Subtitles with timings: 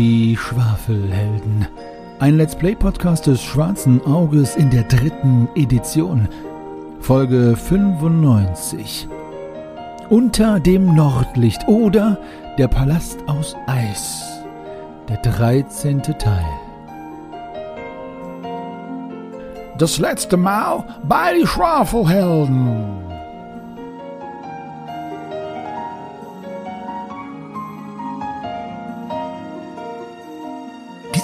[0.00, 1.66] Die Schwafelhelden.
[2.20, 6.26] Ein Let's Play Podcast des Schwarzen Auges in der dritten Edition.
[7.00, 9.06] Folge 95.
[10.08, 12.18] Unter dem Nordlicht oder
[12.56, 14.24] der Palast aus Eis.
[15.06, 16.00] Der 13.
[16.00, 16.46] Teil.
[19.76, 22.89] Das letzte Mal bei die Schwafelhelden.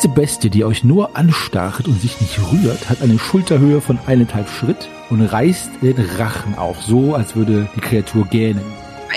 [0.07, 4.49] Diese Bestie, die euch nur anstarrt und sich nicht rührt, hat eine Schulterhöhe von eineinhalb
[4.49, 8.63] Schritt und reißt den Rachen auf, so als würde die Kreatur gähnen.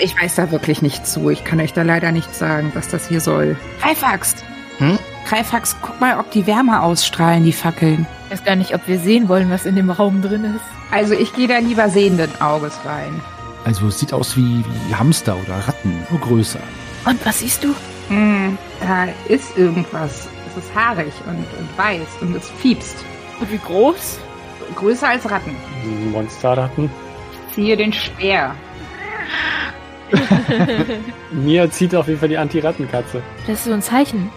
[0.02, 1.30] Ich weiß da wirklich nicht zu.
[1.30, 3.56] Ich kann euch da leider nicht sagen, was das hier soll.
[3.80, 4.42] Greifaxt!
[4.78, 4.98] Hm?
[5.28, 8.04] Greifaxt, guck mal, ob die Wärme ausstrahlen, die Fackeln.
[8.24, 10.64] Ich weiß gar nicht, ob wir sehen wollen, was in dem Raum drin ist.
[10.90, 13.20] Also ich gehe da lieber sehenden Auges rein.
[13.64, 16.58] Also es sieht aus wie, wie Hamster oder Ratten, nur größer.
[17.04, 17.76] Und was siehst du?
[18.08, 20.26] Hm, da ist irgendwas.
[20.50, 22.96] Es ist haarig und, und weiß und es fiepst.
[23.40, 24.18] Und wie groß?
[24.74, 25.56] Größer als Ratten.
[26.12, 26.90] Monsterratten.
[27.48, 28.54] Ich ziehe den Speer.
[31.30, 33.22] Mir zieht auf jeden Fall die Anti-Rattenkatze.
[33.46, 34.30] Das ist so ein Zeichen.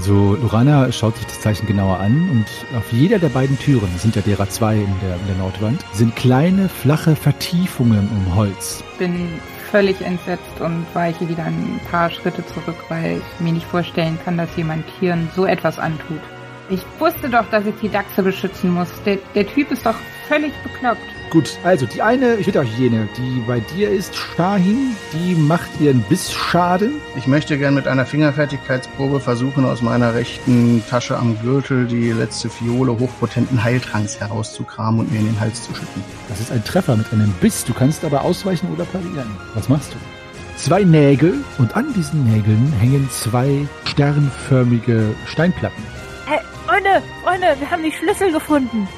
[0.00, 4.16] Also Lorana schaut sich das Zeichen genauer an und auf jeder der beiden Türen, sind
[4.16, 8.82] ja derer zwei in der, in der Nordwand, sind kleine, flache Vertiefungen im Holz.
[8.98, 9.28] Bin
[9.70, 14.38] völlig entsetzt und weiche wieder ein paar Schritte zurück, weil ich mir nicht vorstellen kann,
[14.38, 16.22] dass jemand Tieren so etwas antut.
[16.70, 18.88] Ich wusste doch, dass ich die Dachse beschützen muss.
[19.04, 19.96] Der, der Typ ist doch
[20.28, 21.02] völlig bekloppt.
[21.30, 25.68] Gut, also die eine, ich würde auch jene, die bei dir ist, Shahin, die macht
[25.80, 26.94] ihren Bissschaden.
[27.16, 32.48] Ich möchte gern mit einer Fingerfertigkeitsprobe versuchen, aus meiner rechten Tasche am Gürtel die letzte
[32.48, 36.04] Fiole hochpotenten Heiltranks herauszukramen und mir in den Hals zu schütten.
[36.28, 39.36] Das ist ein Treffer mit einem Biss, du kannst aber ausweichen oder parieren.
[39.54, 39.98] Was machst du?
[40.56, 45.99] Zwei Nägel und an diesen Nägeln hängen zwei sternförmige Steinplatten.
[46.80, 48.88] Freunde, Freunde, wir haben die Schlüssel gefunden.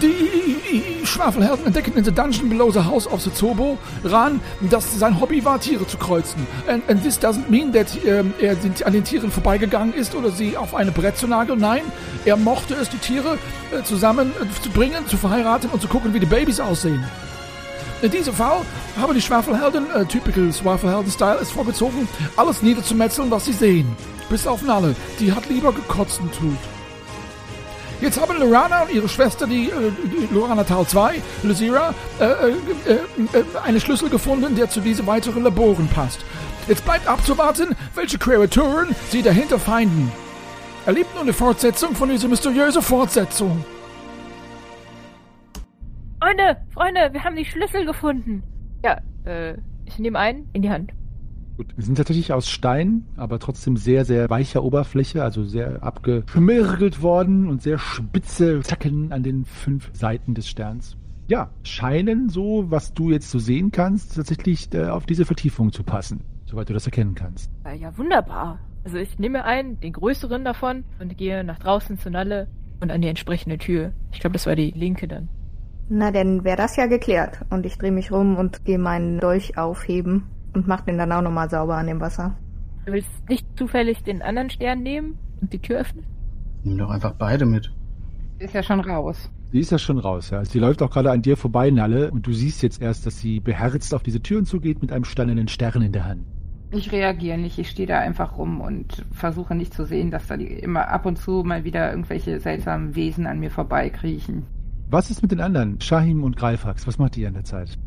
[0.00, 4.40] Die Schwafelhelden entdecken in the dungeon below the house of the Zobo Ran,
[4.70, 6.46] dass sein Hobby war, Tiere zu kreuzen.
[6.68, 10.56] And, and this doesn't mean that ähm, er an den Tieren vorbeigegangen ist oder sie
[10.56, 11.58] auf eine Brett zu nageln.
[11.58, 11.82] Nein,
[12.24, 13.38] er mochte es, die Tiere
[13.72, 17.04] äh, zusammen äh, zu bringen, zu verheiraten und zu gucken, wie die Babys aussehen.
[18.00, 18.60] In diesem Fall
[19.00, 22.06] haben die Schwafelhelden, äh, typical Schwafelhelden-Style, es vorgezogen,
[22.36, 23.96] alles niederzumetzeln, was sie sehen.
[24.28, 26.58] Bis auf Nalle, die hat lieber gekotzt und tut.
[28.00, 32.92] Jetzt haben Lorana und ihre Schwester, die, äh, die Lorana Tal 2, Lysira, äh, äh,
[32.92, 36.24] äh, einen Schlüssel gefunden, der zu diesen weiteren Laboren passt.
[36.68, 40.12] Jetzt bleibt abzuwarten, welche Kreaturen sie dahinter feinden.
[40.86, 43.64] Erlebt nun eine Fortsetzung von dieser mysteriösen Fortsetzung.
[46.20, 48.42] Freunde, Freunde, wir haben die Schlüssel gefunden.
[48.84, 49.54] Ja, äh,
[49.86, 50.92] ich nehme einen in die Hand.
[51.58, 57.48] Gut, sind tatsächlich aus Stein, aber trotzdem sehr, sehr weicher Oberfläche, also sehr abgeschmirgelt worden
[57.48, 60.96] und sehr spitze Zacken an den fünf Seiten des Sterns.
[61.26, 65.82] Ja, scheinen so, was du jetzt so sehen kannst, tatsächlich äh, auf diese Vertiefung zu
[65.82, 67.50] passen, soweit du das erkennen kannst.
[67.64, 68.60] Äh, ja, wunderbar.
[68.84, 72.46] Also ich nehme einen, den größeren davon, und gehe nach draußen zur Nalle
[72.80, 73.90] und an die entsprechende Tür.
[74.12, 75.28] Ich glaube, das war die linke dann.
[75.88, 77.40] Na, dann wäre das ja geklärt.
[77.50, 80.22] Und ich drehe mich rum und gehe meinen Dolch aufheben
[80.58, 82.36] und mach den dann auch nochmal sauber an dem Wasser.
[82.84, 86.04] Du willst nicht zufällig den anderen Stern nehmen und die Tür öffnen?
[86.64, 87.72] Nimm doch einfach beide mit.
[88.40, 89.30] Ist ja schon raus.
[89.52, 90.44] Sie ist ja schon raus, ja.
[90.44, 93.38] Sie läuft auch gerade an dir vorbei, Nalle, und du siehst jetzt erst, dass sie
[93.38, 96.24] beherzt auf diese Türen zugeht mit einem steinernen Stern in der Hand.
[96.72, 97.56] Ich reagiere nicht.
[97.58, 101.06] Ich stehe da einfach rum und versuche nicht zu sehen, dass da die immer ab
[101.06, 104.44] und zu mal wieder irgendwelche seltsamen Wesen an mir vorbeikriechen.
[104.90, 105.80] Was ist mit den anderen?
[105.80, 107.78] Shahim und Greifax, was macht ihr in der Zeit?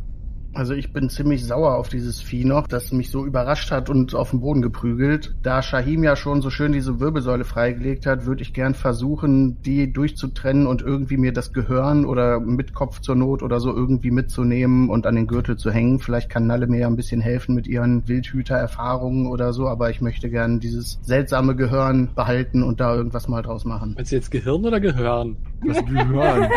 [0.53, 4.13] Also ich bin ziemlich sauer auf dieses Vieh noch, das mich so überrascht hat und
[4.13, 5.33] auf den Boden geprügelt.
[5.44, 9.94] Da Shahim ja schon so schön diese Wirbelsäule freigelegt hat, würde ich gern versuchen, die
[9.94, 14.89] durchzutrennen und irgendwie mir das Gehirn oder mit Kopf zur Not oder so irgendwie mitzunehmen
[14.89, 16.00] und an den Gürtel zu hängen.
[16.00, 20.01] Vielleicht kann Nalle mir ja ein bisschen helfen mit ihren Wildhüter-Erfahrungen oder so, aber ich
[20.01, 23.94] möchte gern dieses seltsame Gehirn behalten und da irgendwas mal draus machen.
[23.95, 25.38] Meinst du jetzt Gehirn oder Gehörn?
[25.63, 26.50] Das Gehirn.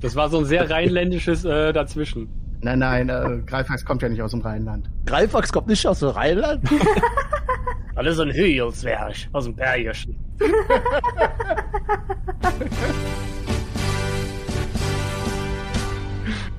[0.00, 2.28] Das war so ein sehr rheinländisches äh, dazwischen.
[2.60, 4.90] Nein, nein, äh, Greifax kommt ja nicht aus dem Rheinland.
[5.04, 6.62] Greifax kommt nicht aus dem Rheinland?
[7.94, 10.16] Alles so ein Hügelswerk aus dem Bergischen.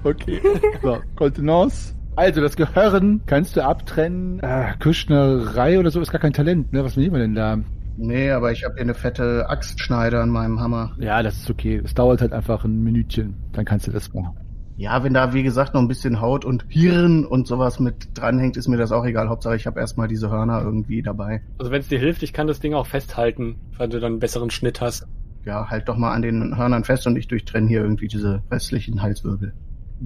[0.03, 0.39] Okay.
[0.81, 1.93] So, Kontenance.
[2.15, 4.39] Also, das Gehirn kannst du abtrennen.
[4.39, 6.83] Äh, Küchnerei oder so ist gar kein Talent, ne?
[6.83, 7.57] Was nehmen wir denn da?
[7.97, 10.95] Nee, aber ich habe hier eine fette Axtschneider an meinem Hammer.
[10.99, 11.81] Ja, das ist okay.
[11.83, 13.35] Es dauert halt einfach ein Minütchen.
[13.53, 14.37] Dann kannst du das machen.
[14.77, 18.57] Ja, wenn da, wie gesagt, noch ein bisschen Haut und Hirn und sowas mit dranhängt,
[18.57, 19.27] ist mir das auch egal.
[19.27, 21.41] Hauptsache, ich habe erstmal diese Hörner irgendwie dabei.
[21.57, 24.19] Also wenn es dir hilft, ich kann das Ding auch festhalten, weil du dann einen
[24.19, 25.07] besseren Schnitt hast.
[25.45, 29.01] Ja, halt doch mal an den Hörnern fest und ich durchtrenne hier irgendwie diese restlichen
[29.01, 29.53] Halswirbel.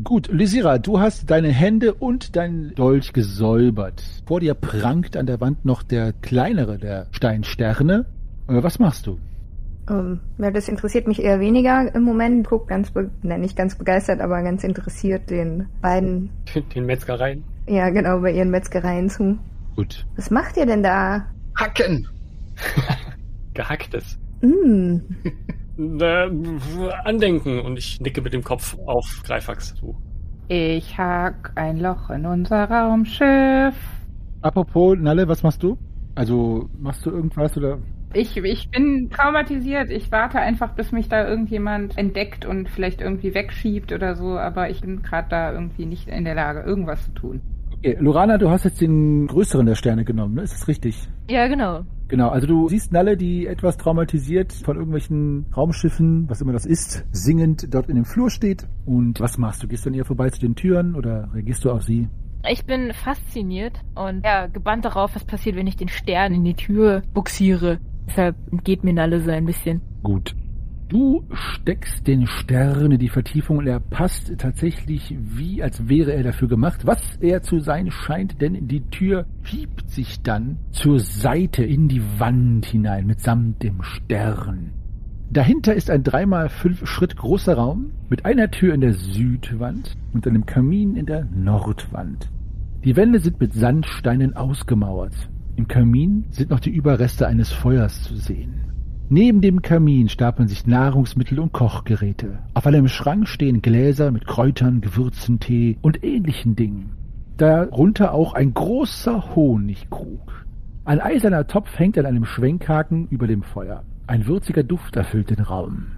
[0.05, 4.01] Gut, Lysira, du hast deine Hände und dein Dolch gesäubert.
[4.25, 8.05] Vor dir prangt an der Wand noch der kleinere der Steinsterne.
[8.47, 9.19] Äh, Was machst du?
[9.91, 12.47] Ähm, ja, das interessiert mich eher weniger im Moment.
[12.47, 16.29] Guck ganz, be ne, nicht ganz begeistert, aber ganz interessiert den beiden,
[16.75, 17.43] Den Metzgereien.
[17.67, 19.37] ja genau, bei ihren Metzgereien zu.
[19.75, 20.05] Gut.
[20.15, 21.25] Was macht ihr denn da?
[21.55, 22.07] Hacken!
[23.53, 24.17] Gehacktes.
[24.41, 24.97] Mm,
[27.03, 29.95] andenken und ich nicke mit dem Kopf auf Greifax zu.
[30.47, 33.75] Ich hack ein Loch in unser Raumschiff.
[34.41, 35.77] Apropos, Nalle, was machst du?
[36.15, 37.77] Also, machst du irgendwas oder?
[38.13, 39.89] Ich, ich bin traumatisiert.
[39.89, 44.69] Ich warte einfach, bis mich da irgendjemand entdeckt und vielleicht irgendwie wegschiebt oder so, aber
[44.69, 47.41] ich bin gerade da irgendwie nicht in der Lage, irgendwas zu tun.
[47.73, 50.43] Okay, Lorana, du hast jetzt den größeren der Sterne genommen, ne?
[50.43, 51.07] Ist das richtig?
[51.29, 51.81] Ja, genau.
[52.09, 57.05] Genau, also du siehst Nalle, die etwas traumatisiert von irgendwelchen Raumschiffen, was immer das ist,
[57.11, 58.67] singend dort in dem Flur steht.
[58.85, 59.67] Und was machst du?
[59.69, 62.09] Gehst du an ihr vorbei zu den Türen oder reagierst du auf sie?
[62.49, 66.55] Ich bin fasziniert und ja, gebannt darauf, was passiert, wenn ich den Stern in die
[66.55, 67.79] Tür buxiere.
[68.07, 69.81] Deshalb entgeht mir Nalle so ein bisschen.
[70.03, 70.35] Gut.
[70.89, 76.23] Du steckst den Stern in die Vertiefung und er passt tatsächlich wie, als wäre er
[76.23, 76.85] dafür gemacht.
[76.85, 82.01] Was er zu sein scheint, denn die Tür schiebt sich dann zur Seite in die
[82.19, 84.71] Wand hinein mitsamt dem Stern.
[85.29, 90.27] Dahinter ist ein dreimal fünf Schritt großer Raum mit einer Tür in der Südwand und
[90.27, 92.29] einem Kamin in der Nordwand.
[92.83, 95.13] Die Wände sind mit Sandsteinen ausgemauert.
[95.61, 98.65] Im Kamin sind noch die Überreste eines Feuers zu sehen.
[99.09, 102.39] Neben dem Kamin stapeln sich Nahrungsmittel und Kochgeräte.
[102.55, 106.93] Auf einem Schrank stehen Gläser mit Kräutern, Gewürzen, Tee und ähnlichen Dingen.
[107.37, 110.47] Darunter auch ein großer Honigkrug.
[110.83, 113.83] Ein eiserner Topf hängt an einem Schwenkhaken über dem Feuer.
[114.07, 115.91] Ein würziger Duft erfüllt den Raum.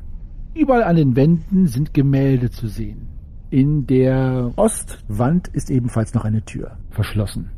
[0.54, 3.08] Überall an den Wänden sind Gemälde zu sehen.
[3.50, 7.52] In der Ostwand ist ebenfalls noch eine Tür, verschlossen.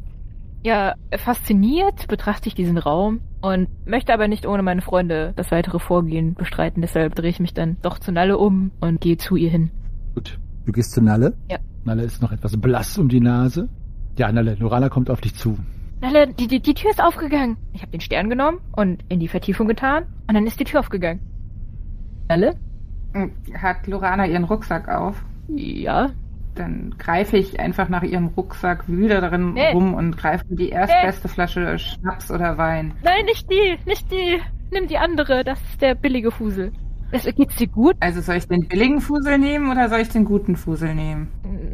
[0.65, 5.77] Ja, fasziniert betrachte ich diesen Raum und möchte aber nicht ohne meine Freunde das weitere
[5.77, 6.81] Vorgehen bestreiten.
[6.81, 9.69] Deshalb drehe ich mich dann doch zu Nalle um und gehe zu ihr hin.
[10.15, 10.39] Gut.
[10.65, 11.37] Du gehst zu Nalle?
[11.51, 11.59] Ja.
[11.83, 13.69] Nalle ist noch etwas blass um die Nase.
[14.17, 15.55] Ja, Nalle, Lorana kommt auf dich zu.
[16.01, 17.57] Nalle, die, die, die Tür ist aufgegangen.
[17.73, 20.79] Ich habe den Stern genommen und in die Vertiefung getan und dann ist die Tür
[20.79, 21.19] aufgegangen.
[22.27, 22.55] Nalle?
[23.53, 25.23] Hat Lorana ihren Rucksack auf?
[25.47, 26.09] Ja.
[26.55, 29.71] Dann greife ich einfach nach ihrem Rucksack, wühle darin Nee.
[29.71, 32.93] rum und greife die erstbeste Flasche Schnaps oder Wein.
[33.03, 34.39] Nein, nicht die, nicht die.
[34.71, 36.71] Nimm die andere, das ist der billige Fusel.
[37.11, 37.95] Es, geht's dir gut?
[37.99, 41.27] Also soll ich den billigen Fusel nehmen oder soll ich den guten Fusel nehmen?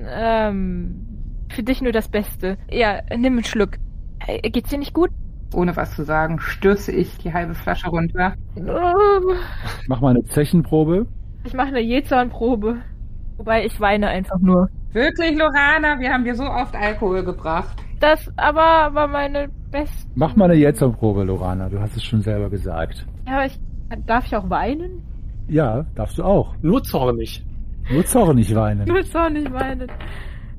[0.10, 1.08] Ähm,
[1.50, 2.58] für dich nur das Beste.
[2.70, 3.72] Ja, nimm einen Schluck.
[4.28, 5.10] Äh, Geht's dir nicht gut?
[5.54, 8.36] Ohne was zu sagen, stürze ich die halbe Flasche runter.
[8.56, 8.66] Ähm,
[9.88, 11.08] Mach mal eine Zechenprobe.
[11.44, 12.78] Ich mache eine Jezornprobe.
[13.42, 14.70] Wobei ich weine einfach nur.
[14.94, 17.76] Wirklich, Lorana, wir haben dir so oft Alkohol gebracht.
[18.00, 20.08] Das aber war meine beste.
[20.14, 21.68] Mach mal eine Jetzerprobe, Lorana.
[21.68, 23.08] Du hast es schon selber gesagt.
[23.28, 23.60] Ja, ich.
[24.06, 25.02] Darf ich auch weinen?
[25.48, 26.54] Ja, darfst du auch.
[26.62, 27.44] Nur zornig.
[27.92, 28.86] Nur zornig weinen.
[28.86, 29.88] Du willst auch nicht weinen.
[29.90, 29.96] Ja,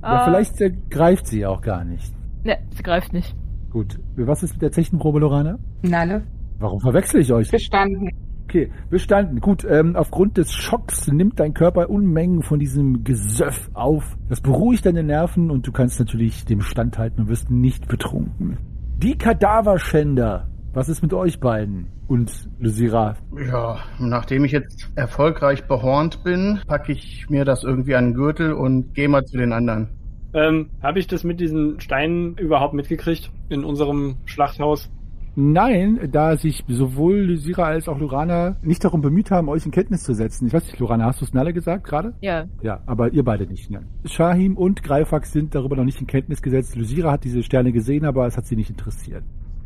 [0.09, 0.25] Ah.
[0.25, 2.13] vielleicht äh, greift sie auch gar nicht.
[2.43, 3.37] Ne, sie greift nicht.
[3.71, 3.97] Gut.
[4.17, 5.57] Was ist mit der Zechenprobe, Lorana?
[5.83, 6.23] Nalle,
[6.59, 7.49] Warum verwechsel ich euch?
[7.49, 8.11] bestanden.
[8.53, 9.41] Okay, bestanden.
[9.41, 14.19] Gut, ähm, aufgrund des Schocks nimmt dein Körper Unmengen von diesem Gesöff auf.
[14.29, 18.59] Das beruhigt deine Nerven und du kannst natürlich dem standhalten und wirst nicht betrunken.
[18.99, 20.51] Die Kadaverschänder.
[20.75, 21.87] Was ist mit euch beiden?
[22.09, 23.17] Und Lysira.
[23.39, 28.53] Ja, nachdem ich jetzt erfolgreich behornt bin, packe ich mir das irgendwie an den Gürtel
[28.53, 29.89] und gehe mal zu den anderen.
[30.35, 34.91] Ähm, habe ich das mit diesen Steinen überhaupt mitgekriegt in unserem Schlachthaus?
[35.35, 40.03] Nein, da sich sowohl Lysira als auch Lorana nicht darum bemüht haben, euch in Kenntnis
[40.03, 40.47] zu setzen.
[40.47, 42.15] Ich weiß nicht, Lorana, hast du es Nalle gesagt gerade?
[42.21, 42.47] Ja.
[42.63, 43.71] Ja, aber ihr beide nicht.
[43.71, 43.83] Ne?
[44.05, 46.77] Shahim und Greifax sind darüber noch nicht in Kenntnis gesetzt.
[46.77, 49.25] Lysira hat diese Sterne gesehen, aber es hat sie nicht interessiert.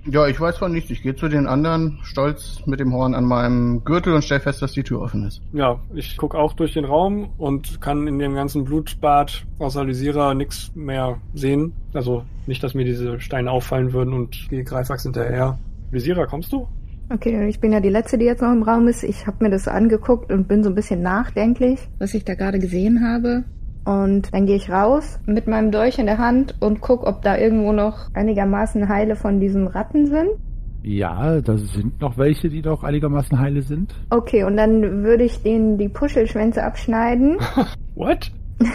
[0.09, 0.91] Ja, ich weiß von nichts.
[0.91, 4.63] Ich gehe zu den anderen, stolz mit dem Horn an meinem Gürtel und stell fest,
[4.63, 5.41] dass die Tür offen ist.
[5.53, 10.35] Ja, ich guck auch durch den Raum und kann in dem ganzen Blutbad außer Lysira
[10.35, 11.73] nichts mehr sehen.
[11.93, 15.59] Also nicht, dass mir diese Steine auffallen würden und gehe Greifax hinterher.
[15.91, 16.69] Lysira, kommst du?
[17.09, 19.03] Okay, ich bin ja die Letzte, die jetzt noch im Raum ist.
[19.03, 22.59] Ich habe mir das angeguckt und bin so ein bisschen nachdenklich, was ich da gerade
[22.59, 23.45] gesehen habe.
[23.87, 27.39] Und dann gehe ich raus mit meinem Dolch in der Hand und guck, ob da
[27.39, 30.31] irgendwo noch einigermaßen Heile von diesen Ratten sind.
[30.83, 33.95] Ja, da sind noch welche, die noch einigermaßen heile sind.
[34.11, 37.39] Okay, und dann würde ich denen die Puschelschwänze abschneiden
[37.97, 38.31] What?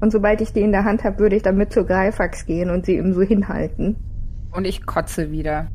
[0.00, 2.86] Und sobald ich die in der Hand habe, würde ich damit zur Greifax gehen und
[2.86, 3.96] sie ihm so hinhalten.
[4.50, 5.68] Und ich kotze wieder.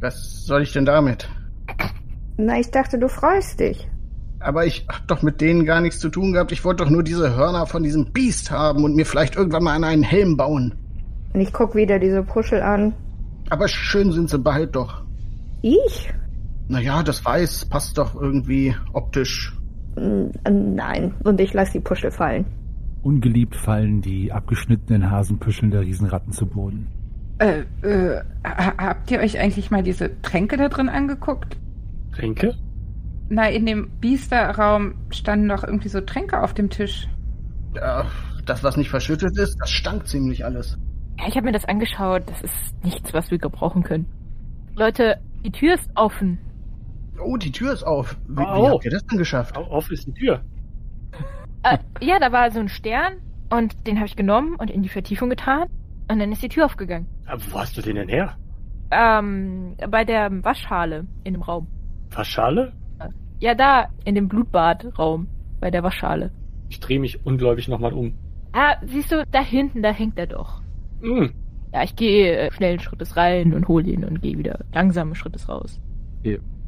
[0.00, 1.30] Was soll ich denn damit?
[2.36, 3.88] Na, ich dachte, du freust dich.
[4.40, 6.50] Aber ich hab doch mit denen gar nichts zu tun gehabt.
[6.52, 9.74] Ich wollte doch nur diese Hörner von diesem Biest haben und mir vielleicht irgendwann mal
[9.76, 10.74] an einen Helm bauen.
[11.34, 12.94] Und ich guck wieder diese Puschel an.
[13.50, 15.02] Aber schön sind sie bald doch.
[15.62, 16.10] Ich?
[16.68, 19.54] Naja, das Weiß passt doch irgendwie optisch.
[19.96, 21.14] Nein.
[21.24, 22.46] Und ich lasse die Puschel fallen.
[23.02, 26.86] Ungeliebt fallen die abgeschnittenen Hasenpüscheln der Riesenratten zu Boden.
[27.38, 31.56] Äh, äh, ha- habt ihr euch eigentlich mal diese Tränke da drin angeguckt?
[32.14, 32.54] Tränke?
[33.30, 37.08] Na, in dem Biesterraum standen doch irgendwie so Tränke auf dem Tisch.
[37.74, 38.04] Ja,
[38.44, 40.76] das, was nicht verschüttet ist, das stank ziemlich alles.
[41.18, 42.24] Ja, ich habe mir das angeschaut.
[42.26, 44.06] Das ist nichts, was wir gebrauchen können.
[44.74, 46.38] Leute, die Tür ist offen.
[47.22, 48.16] Oh, die Tür ist auf.
[48.28, 48.70] Wie, wie Oh.
[48.70, 49.56] habt ihr das denn geschafft?
[49.56, 50.40] Au- Auf ist die Tür.
[51.62, 53.14] Äh, ja, da war so ein Stern
[53.50, 55.68] und den habe ich genommen und in die Vertiefung getan
[56.08, 57.06] und dann ist die Tür aufgegangen.
[57.26, 58.36] Aber wo hast du den denn her?
[58.90, 61.68] Ähm, bei der Waschhalle in dem Raum.
[62.08, 62.72] Verschale?
[63.40, 65.26] Ja, da, in dem Blutbadraum,
[65.60, 66.30] bei der Waschhalle.
[66.68, 68.12] Ich drehe mich ungläubig nochmal um.
[68.52, 70.62] Ah, siehst du, da hinten, da hängt er doch.
[71.00, 71.30] Hm.
[71.72, 75.48] Ja, ich gehe äh, schnellen Schrittes rein und hole ihn und gehe wieder langsamen Schrittes
[75.48, 75.80] raus.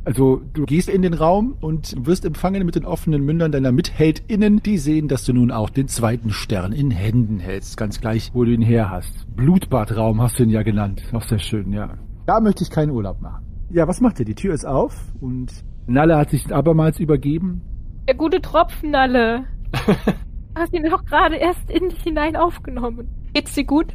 [0.04, 4.62] Also du gehst in den Raum und wirst empfangen mit den offenen Mündern deiner MitheldInnen,
[4.62, 7.76] die sehen, dass du nun auch den zweiten Stern in Händen hältst.
[7.76, 9.26] Ganz gleich, wo du ihn her hast.
[9.36, 11.02] Blutbadraum hast du ihn ja genannt.
[11.12, 11.94] Auch sehr schön, ja.
[12.26, 13.44] Da möchte ich keinen Urlaub machen.
[13.70, 14.26] Ja, was macht ihr?
[14.26, 15.52] Die Tür ist auf und
[15.92, 17.60] Nalle hat sich abermals übergeben.
[18.08, 19.44] Der gute Tropfennalle.
[20.54, 23.08] Hast ihn doch gerade erst in dich hinein aufgenommen.
[23.32, 23.94] Geht's dir gut?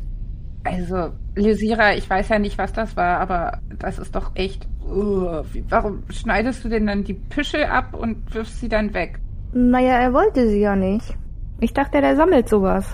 [0.63, 4.67] Also, Lysira, ich weiß ja nicht, was das war, aber das ist doch echt.
[4.87, 9.19] Uh, wie, warum schneidest du denn dann die Püschel ab und wirfst sie dann weg?
[9.53, 11.15] Naja, er wollte sie ja nicht.
[11.59, 12.85] Ich dachte, der sammelt sowas.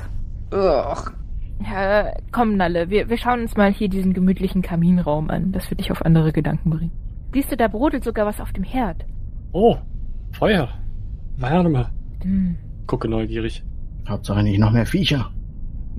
[0.51, 1.11] Ugh.
[1.63, 5.51] Ja, komm, Nalle, wir, wir schauen uns mal hier diesen gemütlichen Kaminraum an.
[5.51, 6.91] Das wird dich auf andere Gedanken bringen.
[7.33, 9.05] Siehst du, da brodelt sogar was auf dem Herd.
[9.51, 9.77] Oh,
[10.31, 10.69] Feuer.
[11.37, 11.89] Wärme.
[12.21, 12.55] Hm.
[12.85, 13.63] Gucke neugierig.
[14.07, 15.31] Hauptsache nicht noch mehr Viecher.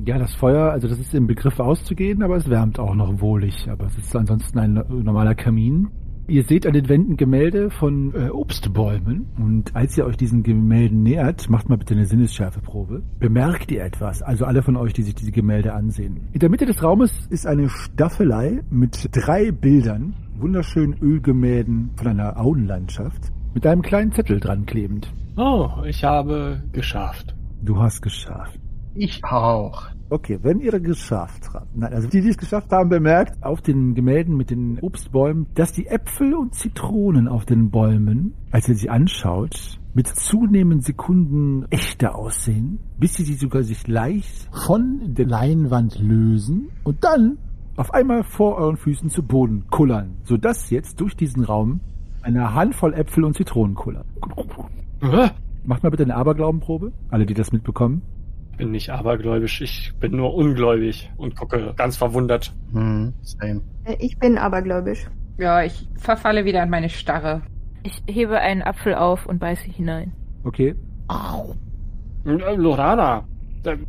[0.06, 3.68] Ja, das Feuer, also das ist im Begriff auszugehen, aber es wärmt auch noch wohlig.
[3.68, 5.88] Aber es ist ansonsten ein normaler Kamin.
[6.26, 9.26] Ihr seht an den Wänden Gemälde von äh, Obstbäumen.
[9.36, 13.02] Und als ihr euch diesen Gemälden nähert, macht mal bitte eine Sinnesschärfeprobe.
[13.18, 14.22] Bemerkt ihr etwas?
[14.22, 16.28] Also alle von euch, die sich diese Gemälde ansehen.
[16.32, 22.40] In der Mitte des Raumes ist eine Staffelei mit drei Bildern, wunderschönen Ölgemälden von einer
[22.40, 25.12] Auenlandschaft, mit einem kleinen Zettel dran klebend.
[25.36, 27.34] Oh, ich habe geschafft.
[27.62, 28.58] Du hast geschafft.
[28.94, 29.88] Ich auch.
[30.14, 33.96] Okay, wenn ihr geschafft habt, nein, also die, die es geschafft haben, bemerkt auf den
[33.96, 38.88] Gemälden mit den Obstbäumen, dass die Äpfel und Zitronen auf den Bäumen, als ihr sie
[38.90, 45.98] anschaut, mit zunehmenden Sekunden echter aussehen, bis sie sich sogar sich leicht von der Leinwand
[45.98, 47.36] lösen und dann
[47.74, 51.80] auf einmal vor euren Füßen zu Boden kullern, sodass jetzt durch diesen Raum
[52.22, 54.04] eine Handvoll Äpfel und Zitronen kullern.
[55.64, 58.02] Macht mal bitte eine Aberglaubenprobe, alle, die das mitbekommen.
[58.54, 62.54] Ich bin nicht abergläubisch, ich bin nur ungläubig und gucke ganz verwundert.
[62.72, 63.62] Hm, same.
[63.82, 65.08] Äh, Ich bin abergläubisch.
[65.38, 67.42] Ja, ich verfalle wieder in meine Starre.
[67.82, 70.12] Ich hebe einen Apfel auf und beiße hinein.
[70.44, 70.76] Okay,
[72.24, 73.26] Äh, Lorana,
[73.64, 73.82] da, Hm?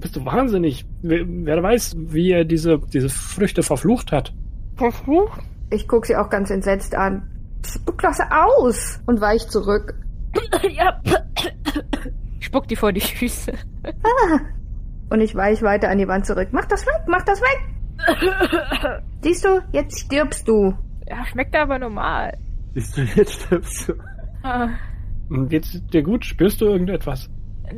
[0.00, 0.86] bist du wahnsinnig?
[1.02, 4.32] Wer, wer weiß, wie er diese, diese Früchte verflucht hat.
[4.76, 5.42] Verflucht?
[5.70, 7.28] Ich guck sie auch ganz entsetzt an.
[7.66, 8.98] Spuck das aus!
[9.04, 9.94] Und weich zurück.
[10.70, 10.98] ja.
[12.44, 13.52] Spuck die vor die Füße.
[15.10, 16.48] Und ich weich weiter an die Wand zurück.
[16.52, 19.02] Mach das weg, mach das weg!
[19.22, 20.74] Siehst du, jetzt stirbst du.
[21.08, 22.36] Ja, schmeckt aber normal.
[22.74, 23.94] Siehst du, jetzt stirbst du.
[24.42, 24.68] Ah,
[25.48, 26.24] Geht's dir gut?
[26.24, 27.30] Spürst du irgendetwas?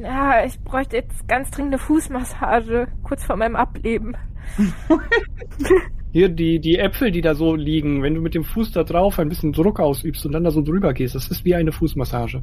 [0.03, 4.17] Ja, ich bräuchte jetzt ganz dringende Fußmassage, kurz vor meinem Ableben.
[6.13, 9.19] Hier, die, die Äpfel, die da so liegen, wenn du mit dem Fuß da drauf
[9.19, 12.43] ein bisschen Druck ausübst und dann da so drüber gehst, das ist wie eine Fußmassage.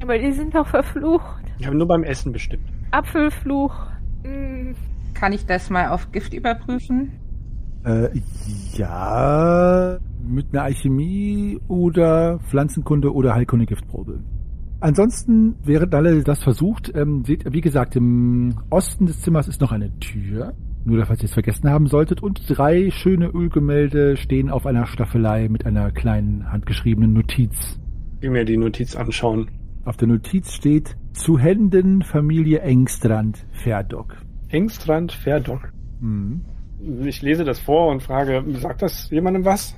[0.00, 1.42] Aber die sind doch verflucht.
[1.58, 2.64] Ich habe nur beim Essen bestimmt.
[2.90, 3.74] Apfelfluch.
[4.22, 4.74] Hm.
[5.14, 7.12] Kann ich das mal auf Gift überprüfen?
[7.84, 8.08] Äh,
[8.74, 14.20] ja, mit einer Alchemie oder Pflanzenkunde oder Heilkunde-Giftprobe.
[14.80, 19.72] Ansonsten, während alle das versucht, ähm, seht, wie gesagt, im Osten des Zimmers ist noch
[19.72, 20.54] eine Tür.
[20.84, 22.22] Nur, falls ihr es vergessen haben solltet.
[22.22, 27.80] Und drei schöne Ölgemälde stehen auf einer Staffelei mit einer kleinen handgeschriebenen Notiz.
[28.16, 29.48] Ich will mir die Notiz anschauen.
[29.88, 34.16] Auf der Notiz steht, zu Händen Familie Engstrand, Verdock.
[34.50, 35.72] Engstrand Verdock.
[36.00, 36.42] Mhm.
[37.06, 39.74] Ich lese das vor und frage, sagt das jemandem was?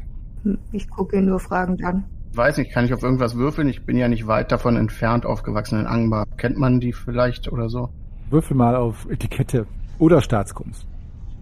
[0.72, 2.06] Ich gucke ihn nur fragend an.
[2.34, 3.68] Weiß nicht, kann ich auf irgendwas würfeln?
[3.68, 6.26] Ich bin ja nicht weit davon entfernt aufgewachsen in Angbar.
[6.38, 7.90] Kennt man die vielleicht oder so?
[8.30, 9.68] Würfel mal auf Etikette
[10.00, 10.88] oder Staatskunst.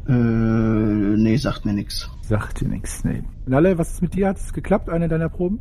[0.07, 2.11] Äh, nee, sagt mir nix.
[2.21, 3.23] Sagt dir nichts, nee.
[3.47, 4.29] Nalle, was ist mit dir?
[4.29, 5.59] Hat es geklappt, eine deiner Proben?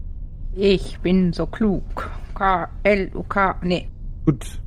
[0.59, 2.09] Ich bin so klug.
[2.33, 3.57] K-L-U-K.
[3.61, 3.89] Nee.
[4.25, 4.59] Gut.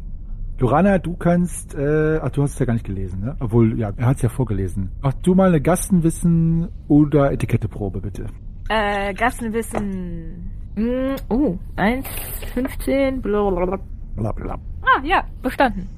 [0.60, 3.34] Lorana, du kannst, äh, ach, du hast es ja gar nicht gelesen, ne?
[3.40, 4.92] Obwohl, ja, er hat es ja vorgelesen.
[5.02, 8.26] Mach du mal eine Gastenwissen oder Etiketteprobe, bitte.
[8.68, 10.52] Äh, Gassenwissen.
[10.76, 12.06] Hm, oh, 1,
[12.54, 13.80] 15, blablabla.
[14.14, 14.60] Blablabla.
[14.82, 15.88] Ah, ja, bestanden.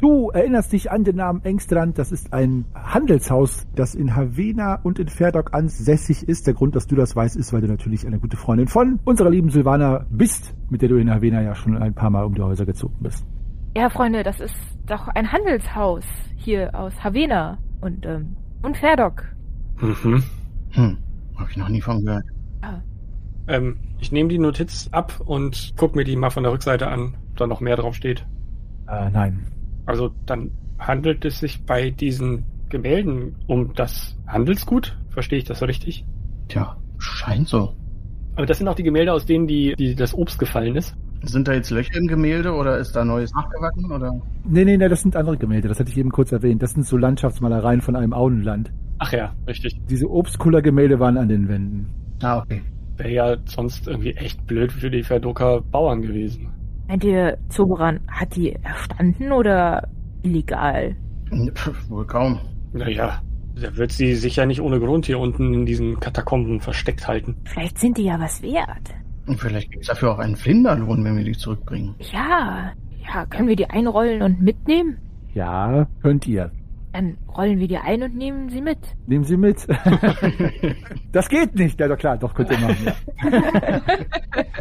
[0.00, 1.98] Du erinnerst dich an den Namen Engstrand.
[1.98, 6.46] Das ist ein Handelshaus, das in Havena und in Ferdok ansässig ist.
[6.46, 9.28] Der Grund, dass du das weißt, ist, weil du natürlich eine gute Freundin von unserer
[9.28, 12.40] lieben Silvana bist, mit der du in Havena ja schon ein paar Mal um die
[12.40, 13.26] Häuser gezogen bist.
[13.76, 16.04] Ja, Freunde, das ist doch ein Handelshaus
[16.34, 19.24] hier aus Havena und, ähm, und Ferdok.
[19.82, 20.22] Mhm.
[20.70, 20.96] Hm,
[21.36, 22.24] hab ich noch nie von gehört.
[23.48, 27.16] Ähm, ich nehme die Notiz ab und guck mir die mal von der Rückseite an,
[27.32, 28.24] ob da noch mehr drauf steht.
[28.88, 29.44] Äh, nein.
[29.86, 34.96] Also dann handelt es sich bei diesen Gemälden um das Handelsgut?
[35.10, 36.04] Verstehe ich das so richtig?
[36.48, 37.74] Tja, scheint so.
[38.36, 40.96] Aber das sind auch die Gemälde, aus denen die, die das Obst gefallen ist.
[41.22, 44.12] Sind da jetzt Löcher im Gemälde oder ist da Neues nachgewachsen oder?
[44.44, 45.68] Nee, nee, nee, das sind andere Gemälde.
[45.68, 46.62] Das hatte ich eben kurz erwähnt.
[46.62, 48.72] Das sind so Landschaftsmalereien von einem Auenland.
[48.98, 49.78] Ach ja, richtig.
[49.90, 51.90] Diese Obstkullergemälde waren an den Wänden.
[52.22, 52.62] Ah, okay.
[52.96, 56.48] Wäre ja sonst irgendwie echt blöd für die Verdoker Bauern gewesen.
[56.90, 59.86] Meint ihr, Zoberan hat die erstanden oder
[60.24, 60.96] illegal?
[61.54, 62.40] Pff, wohl kaum.
[62.72, 63.22] Naja,
[63.62, 67.36] der wird sie sicher nicht ohne Grund hier unten in diesen Katakomben versteckt halten.
[67.44, 68.90] Vielleicht sind die ja was wert.
[69.28, 71.94] Und vielleicht gibt's dafür auch einen Flinderlohn, wenn wir die zurückbringen.
[72.12, 72.72] Ja,
[73.06, 74.98] ja, können wir die einrollen und mitnehmen?
[75.32, 76.50] Ja, könnt ihr.
[76.92, 78.78] Dann rollen wir die ein und nehmen sie mit.
[79.06, 79.66] Nehmen Sie mit.
[81.12, 81.78] das geht nicht.
[81.78, 82.84] Ja, doch klar, doch könnt ihr machen.
[82.84, 83.80] Ja.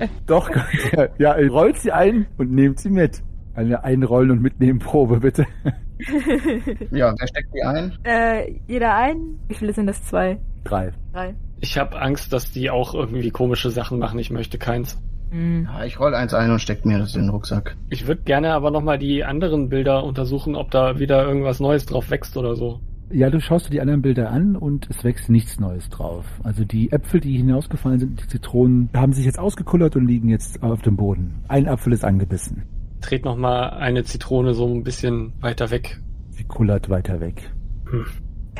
[0.27, 1.09] doch könnt ihr.
[1.17, 3.23] Ja, rollt sie ein und nehmt sie mit.
[3.55, 5.45] Eine Einrollen und Mitnehmen Probe, bitte.
[6.91, 7.91] Ja, wer steckt die ein?
[8.03, 9.37] Äh, jeder ein?
[9.49, 10.01] Wie viele sind das?
[10.05, 10.39] Zwei?
[10.63, 10.93] Drei.
[11.11, 11.35] Drei.
[11.59, 14.17] Ich habe Angst, dass die auch irgendwie komische Sachen machen.
[14.17, 14.97] Ich möchte keins.
[15.31, 15.65] Hm.
[15.65, 17.75] Ja, ich roll eins ein und steck mir das in den Rucksack.
[17.89, 22.09] Ich würde gerne aber nochmal die anderen Bilder untersuchen, ob da wieder irgendwas Neues drauf
[22.09, 22.79] wächst oder so.
[23.11, 26.25] Ja, du schaust dir die anderen Bilder an und es wächst nichts Neues drauf.
[26.43, 30.61] Also die Äpfel, die hinausgefallen sind, die Zitronen, haben sich jetzt ausgekullert und liegen jetzt
[30.61, 31.43] auf dem Boden.
[31.47, 32.63] Ein Apfel ist angebissen.
[33.01, 35.99] Dreht nochmal eine Zitrone so ein bisschen weiter weg.
[36.29, 37.51] Sie kullert weiter weg.
[37.89, 38.05] Hm.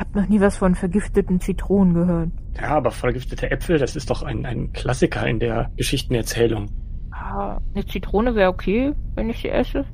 [0.00, 2.30] Ich habe noch nie was von vergifteten Zitronen gehört.
[2.58, 6.70] Ja, aber vergiftete Äpfel, das ist doch ein, ein Klassiker in der Geschichtenerzählung.
[7.10, 9.84] Ah, eine Zitrone wäre okay, wenn ich sie esse.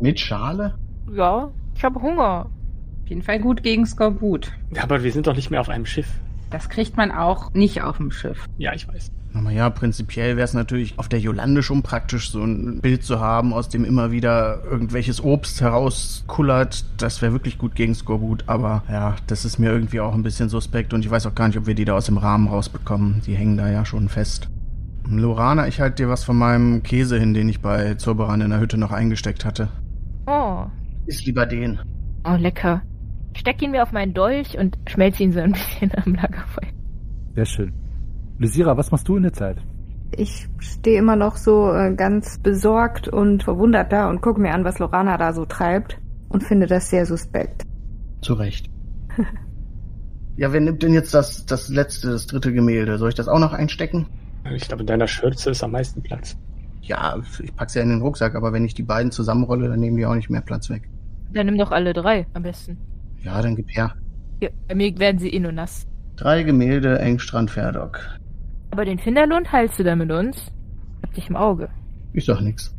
[0.00, 0.74] Mit Schale?
[1.14, 2.50] Ja, ich habe Hunger.
[3.04, 4.50] Auf jeden Fall gut gegen Skorbut.
[4.74, 6.08] Ja, aber wir sind doch nicht mehr auf einem Schiff.
[6.52, 8.46] Das kriegt man auch nicht auf dem Schiff.
[8.58, 9.10] Ja, ich weiß.
[9.34, 13.18] Aber ja, prinzipiell wäre es natürlich auf der Jolande schon praktisch, so ein Bild zu
[13.18, 16.84] haben, aus dem immer wieder irgendwelches Obst herauskullert.
[16.98, 18.44] Das wäre wirklich gut gegen Skorbut.
[18.46, 21.48] Aber ja, das ist mir irgendwie auch ein bisschen suspekt und ich weiß auch gar
[21.48, 23.22] nicht, ob wir die da aus dem Rahmen rausbekommen.
[23.26, 24.48] Die hängen da ja schon fest.
[25.08, 28.60] Lorana, ich halte dir was von meinem Käse hin, den ich bei Zurberan in der
[28.60, 29.68] Hütte noch eingesteckt hatte.
[30.26, 30.64] Oh,
[31.06, 31.80] Ist lieber den.
[32.24, 32.82] oh lecker.
[33.34, 36.68] Ich steck ihn mir auf meinen Dolch und schmelze ihn so ein bisschen am Lagerfeuer.
[37.34, 37.72] Sehr schön.
[38.38, 39.58] Lysira, was machst du in der Zeit?
[40.14, 44.64] Ich stehe immer noch so äh, ganz besorgt und verwundert da und gucke mir an,
[44.64, 47.62] was Lorana da so treibt und finde das sehr suspekt.
[48.20, 48.68] Zu Recht.
[50.36, 52.98] ja, wer nimmt denn jetzt das, das letzte, das dritte Gemälde?
[52.98, 54.06] Soll ich das auch noch einstecken?
[54.54, 56.36] Ich glaube, in deiner Schürze ist am meisten Platz.
[56.82, 59.96] Ja, ich pack's ja in den Rucksack, aber wenn ich die beiden zusammenrolle, dann nehmen
[59.96, 60.88] die auch nicht mehr Platz weg.
[61.32, 62.76] Dann nimm doch alle drei am besten.
[63.24, 63.94] Ja, dann gib her.
[64.40, 65.86] Ja, bei mir werden sie eh nur nass.
[66.16, 68.00] Drei Gemälde, Engstrand, Ferdok.
[68.70, 70.50] Aber den Finderlund heilst du da mit uns?
[71.02, 71.68] Hab dich im Auge.
[72.12, 72.74] Ich sag nix.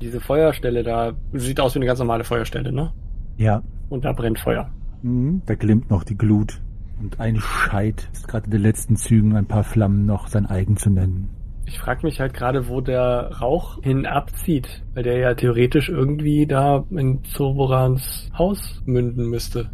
[0.00, 2.92] Diese Feuerstelle da sieht aus wie eine ganz normale Feuerstelle, ne?
[3.36, 3.62] Ja.
[3.88, 4.70] Und da brennt Feuer.
[5.02, 6.60] Mhm, da glimmt noch die Glut.
[7.00, 10.76] Und ein Scheit ist gerade in den letzten Zügen, ein paar Flammen noch sein eigen
[10.76, 11.30] zu nennen.
[11.70, 16.44] Ich frage mich halt gerade, wo der Rauch hin abzieht, weil der ja theoretisch irgendwie
[16.44, 19.70] da in Zoborans Haus münden müsste.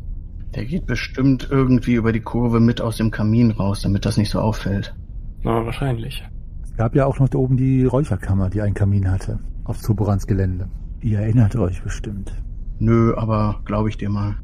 [0.54, 4.28] Der geht bestimmt irgendwie über die Kurve mit aus dem Kamin raus, damit das nicht
[4.28, 4.94] so auffällt.
[5.42, 6.22] Na, wahrscheinlich.
[6.64, 10.26] Es gab ja auch noch da oben die Räucherkammer, die einen Kamin hatte, auf Zoborans
[10.26, 10.68] Gelände.
[11.00, 12.30] Ihr erinnert euch bestimmt.
[12.78, 14.36] Nö, aber glaube ich dir mal.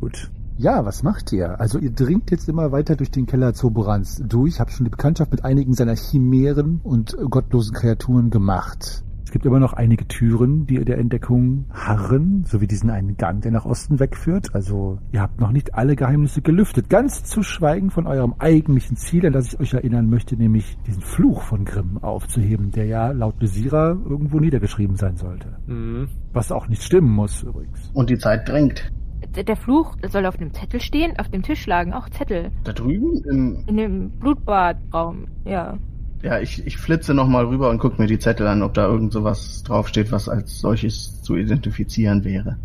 [0.00, 0.28] Gut.
[0.58, 1.60] Ja, was macht ihr?
[1.60, 5.30] Also ihr dringt jetzt immer weiter durch den Keller Zoborans durch, habt schon die Bekanntschaft
[5.30, 9.04] mit einigen seiner Chimären und gottlosen Kreaturen gemacht.
[9.26, 13.50] Es gibt immer noch einige Türen, die der Entdeckung harren, sowie diesen einen Gang, der
[13.50, 14.54] nach Osten wegführt.
[14.54, 16.88] Also ihr habt noch nicht alle Geheimnisse gelüftet.
[16.88, 21.02] Ganz zu schweigen von eurem eigentlichen Ziel, an das ich euch erinnern möchte, nämlich diesen
[21.02, 25.58] Fluch von Grimm aufzuheben, der ja laut Lesira irgendwo niedergeschrieben sein sollte.
[25.66, 26.08] Mhm.
[26.32, 27.90] Was auch nicht stimmen muss übrigens.
[27.92, 28.90] Und die Zeit drängt.
[29.36, 32.50] Der, Fluch soll auf einem Zettel stehen, auf dem Tisch lagen auch Zettel.
[32.64, 35.78] Da drüben im In dem Blutbadraum, ja.
[36.22, 39.12] Ja, ich, ich flitze nochmal rüber und gucke mir die Zettel an, ob da irgend
[39.12, 42.56] sowas draufsteht, was als solches zu identifizieren wäre.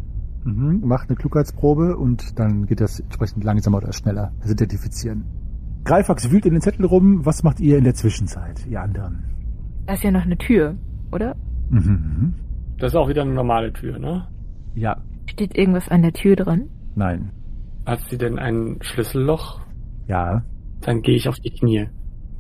[0.44, 0.82] Mhm.
[0.84, 5.26] Macht eine Klugheitsprobe und dann geht das entsprechend langsamer oder schneller, das Identifizieren.
[5.84, 7.26] Greifax wühlt in den Zettel rum.
[7.26, 9.24] Was macht ihr in der Zwischenzeit, ihr anderen?
[9.86, 10.76] Da ist ja noch eine Tür,
[11.12, 11.36] oder?
[11.70, 12.34] Mhm.
[12.78, 14.28] Das ist auch wieder eine normale Tür, ne?
[14.74, 16.70] Ja, Steht irgendwas an der Tür dran?
[16.96, 17.32] nein,
[17.86, 19.62] Hat sie denn ein Schlüsselloch?
[20.08, 20.44] ja.
[20.82, 21.90] Dann gehe ich auf die Knie.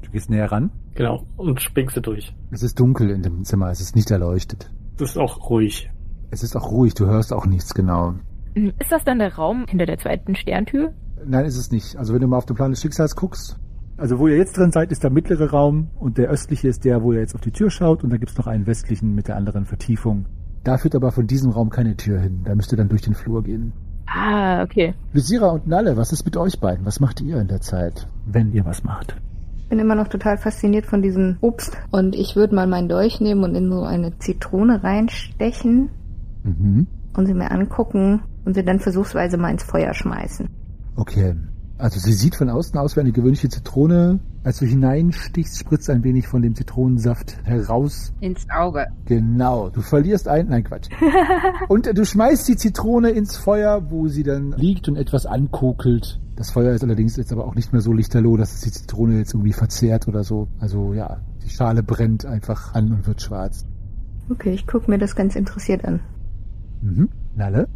[0.01, 0.71] Du gehst näher ran.
[0.95, 1.27] Genau.
[1.37, 2.35] Und springst durch.
[2.49, 4.71] Es ist dunkel in dem Zimmer, es ist nicht erleuchtet.
[4.97, 5.91] Das ist auch ruhig.
[6.31, 8.15] Es ist auch ruhig, du hörst auch nichts genau.
[8.55, 10.91] Hm, Ist das dann der Raum hinter der zweiten Sterntür?
[11.23, 11.95] Nein, ist es nicht.
[11.97, 13.59] Also wenn du mal auf den Plan des Schicksals guckst,
[13.97, 17.03] also wo ihr jetzt drin seid, ist der mittlere Raum und der östliche ist der,
[17.03, 19.35] wo ihr jetzt auf die Tür schaut und dann gibt's noch einen westlichen mit der
[19.35, 20.25] anderen Vertiefung.
[20.63, 22.41] Da führt aber von diesem Raum keine Tür hin.
[22.43, 23.73] Da müsst ihr dann durch den Flur gehen.
[24.07, 24.93] Ah, okay.
[25.13, 26.85] Lysira und Nalle, was ist mit euch beiden?
[26.85, 29.15] Was macht ihr in der Zeit, wenn ihr was macht?
[29.69, 31.77] bin immer noch total fasziniert von diesem Obst.
[31.91, 35.89] Und ich würde mal meinen Dolch nehmen und in so eine Zitrone reinstechen
[36.43, 36.87] Mhm.
[37.15, 40.49] und sie mir angucken und sie dann versuchsweise mal ins Feuer schmeißen.
[40.97, 41.35] Okay.
[41.81, 44.19] Also sie sieht von außen aus wie eine gewöhnliche Zitrone.
[44.43, 48.13] Als du hineinstichst, spritzt ein wenig von dem Zitronensaft heraus.
[48.19, 48.85] Ins Auge.
[49.05, 49.69] Genau.
[49.69, 50.49] Du verlierst ein...
[50.49, 50.89] Nein, Quatsch.
[51.69, 56.19] Und äh, du schmeißt die Zitrone ins Feuer, wo sie dann liegt und etwas ankokelt.
[56.35, 59.17] Das Feuer ist allerdings jetzt aber auch nicht mehr so lichterloh, dass es die Zitrone
[59.17, 60.49] jetzt irgendwie verzehrt oder so.
[60.59, 63.65] Also ja, die Schale brennt einfach an und wird schwarz.
[64.29, 65.99] Okay, ich gucke mir das ganz interessiert an.
[66.83, 67.09] Mhm.
[67.35, 67.67] Nalle?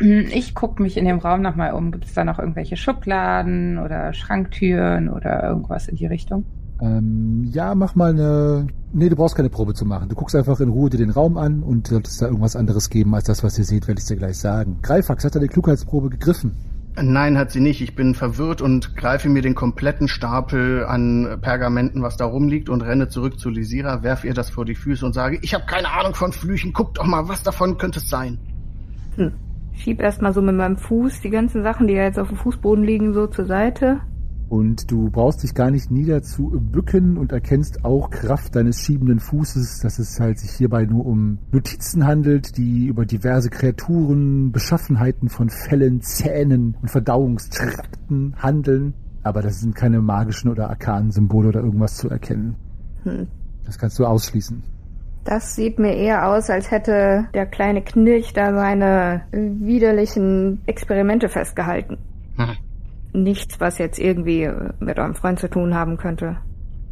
[0.00, 1.90] Ich gucke mich in dem Raum nochmal um.
[1.90, 6.44] Gibt es da noch irgendwelche Schubladen oder Schranktüren oder irgendwas in die Richtung?
[6.80, 8.68] Ähm, ja, mach mal eine...
[8.92, 10.08] Nee, du brauchst keine Probe zu machen.
[10.08, 12.90] Du guckst einfach in Ruhe dir den Raum an und sollte es da irgendwas anderes
[12.90, 14.78] geben als das, was ihr seht, werde ich dir gleich sagen.
[14.82, 16.52] Greifax, hat deine Klugheitsprobe gegriffen?
[17.00, 17.80] Nein, hat sie nicht.
[17.80, 22.82] Ich bin verwirrt und greife mir den kompletten Stapel an Pergamenten, was da rumliegt, und
[22.82, 25.90] renne zurück zu Lisira, werf ihr das vor die Füße und sage, ich habe keine
[25.90, 28.38] Ahnung von Flüchen, guck doch mal, was davon könnte es sein.
[29.16, 29.32] Hm.
[29.78, 32.84] Schieb erstmal so mit meinem Fuß die ganzen Sachen, die ja jetzt auf dem Fußboden
[32.84, 34.00] liegen, so zur Seite.
[34.48, 39.20] Und du brauchst dich gar nicht nieder zu bücken und erkennst auch Kraft deines schiebenden
[39.20, 45.28] Fußes, dass es halt sich hierbei nur um Notizen handelt, die über diverse Kreaturen, Beschaffenheiten
[45.28, 48.94] von Fellen, Zähnen und Verdauungstrakten handeln.
[49.22, 52.56] Aber das sind keine magischen oder arkanen Symbole oder irgendwas zu erkennen.
[53.04, 53.28] Hm.
[53.64, 54.62] Das kannst du ausschließen.
[55.28, 61.98] Das sieht mir eher aus, als hätte der kleine Knirch da seine widerlichen Experimente festgehalten.
[62.36, 62.56] Hm.
[63.12, 66.38] Nichts, was jetzt irgendwie mit eurem Freund zu tun haben könnte.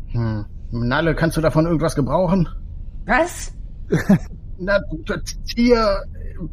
[0.08, 0.44] Hm.
[0.70, 2.46] Nalle, kannst du davon irgendwas gebrauchen?
[3.06, 3.54] Was?
[4.58, 4.80] Na,
[5.46, 6.02] Tier,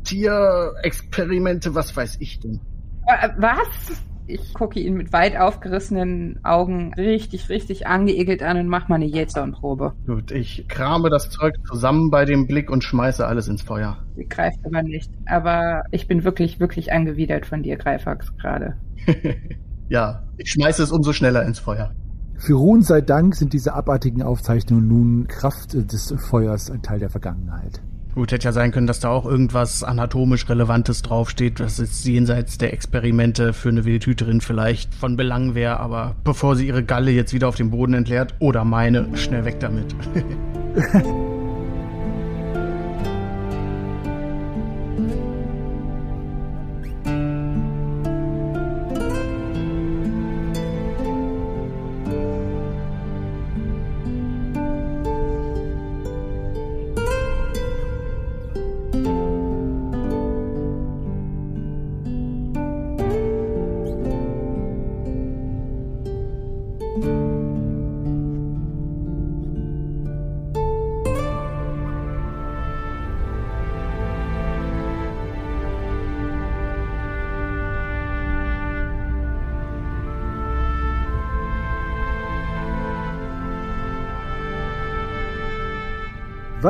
[0.05, 2.61] Tierexperimente, was weiß ich denn?
[3.07, 4.05] Äh, Was?
[4.25, 9.05] Ich gucke ihn mit weit aufgerissenen Augen richtig, richtig angeekelt an und mach mal eine
[9.05, 9.93] Jetson-Probe.
[10.07, 13.97] Gut, ich krame das Zeug zusammen bei dem Blick und schmeiße alles ins Feuer.
[14.15, 15.11] Sie greift aber nicht.
[15.25, 18.77] Aber ich bin wirklich, wirklich angewidert von dir, Greifax, gerade.
[19.89, 21.93] ja, ich schmeiße es umso schneller ins Feuer.
[22.37, 27.09] Für Ruhn sei Dank sind diese abartigen Aufzeichnungen nun Kraft des Feuers ein Teil der
[27.09, 27.81] Vergangenheit.
[28.15, 32.59] Gut, hätte ja sein können, dass da auch irgendwas anatomisch Relevantes draufsteht, was jetzt jenseits
[32.59, 37.33] der Experimente für eine Wildhüterin vielleicht von Belang wäre, aber bevor sie ihre Galle jetzt
[37.33, 39.95] wieder auf den Boden entleert, oder meine, schnell weg damit.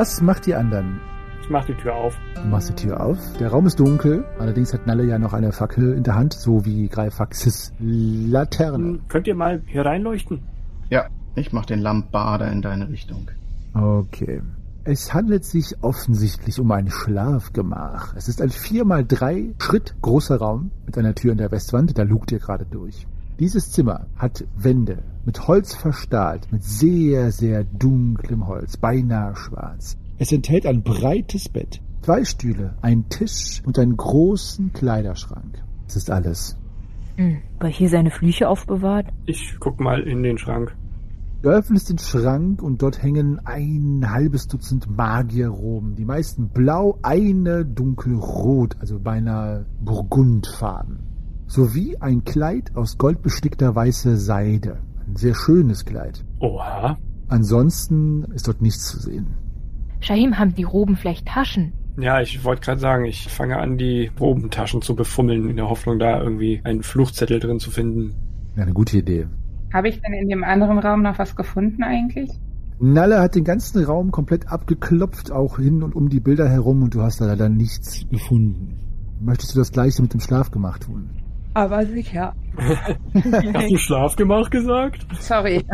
[0.04, 1.00] Was macht die anderen?
[1.40, 2.14] Ich mach die Tür auf.
[2.34, 3.16] Du machst die Tür auf.
[3.40, 4.22] Der Raum ist dunkel.
[4.38, 8.76] Allerdings hat Nalle ja noch eine Fackel in der Hand, so wie Greifaxis Laterne.
[8.84, 10.42] Hm, Könnt ihr mal hier reinleuchten?
[10.90, 13.30] ja, ich mach den Lampbader in deine Richtung.
[13.72, 14.42] Okay.
[14.84, 18.14] Es handelt sich offensichtlich um ein Schlafgemach.
[18.14, 22.30] Es ist ein 4x3 Schritt großer Raum mit einer Tür in der Westwand, da lugt
[22.30, 23.06] ihr gerade durch.
[23.40, 29.98] Dieses Zimmer hat Wände mit Holz verstahlt, mit sehr, sehr dunklem Holz, beinahe schwarz.
[30.18, 35.64] Es enthält ein breites Bett, zwei Stühle, einen Tisch und einen großen Kleiderschrank.
[35.86, 36.56] Das ist alles.
[37.16, 39.08] Hm, war hier seine Flüche aufbewahrt?
[39.26, 40.76] Ich guck mal in den Schrank.
[41.42, 45.96] Du öffnest den Schrank und dort hängen ein halbes Dutzend Magierroben.
[45.96, 51.13] Die meisten blau, eine dunkelrot, also beinahe burgundfarben.
[51.54, 54.78] Sowie ein Kleid aus goldbestickter weißer Seide.
[55.06, 56.24] Ein sehr schönes Kleid.
[56.40, 56.98] Oha.
[57.28, 59.36] Ansonsten ist dort nichts zu sehen.
[60.00, 61.72] Shahim, haben die Roben vielleicht Taschen?
[61.96, 66.00] Ja, ich wollte gerade sagen, ich fange an, die Robentaschen zu befummeln, in der Hoffnung,
[66.00, 68.16] da irgendwie einen Fluchzettel drin zu finden.
[68.56, 69.28] Ja, eine gute Idee.
[69.72, 72.32] Habe ich denn in dem anderen Raum noch was gefunden eigentlich?
[72.80, 76.96] Nalle hat den ganzen Raum komplett abgeklopft, auch hin und um die Bilder herum, und
[76.96, 78.80] du hast da leider nichts gefunden.
[79.20, 81.10] Möchtest du das gleiche mit dem Schlafgemach tun?
[81.54, 82.34] Aber sicher.
[83.54, 85.06] Hast du Schlafgemach gesagt?
[85.20, 85.56] Sorry.
[85.58, 85.64] ich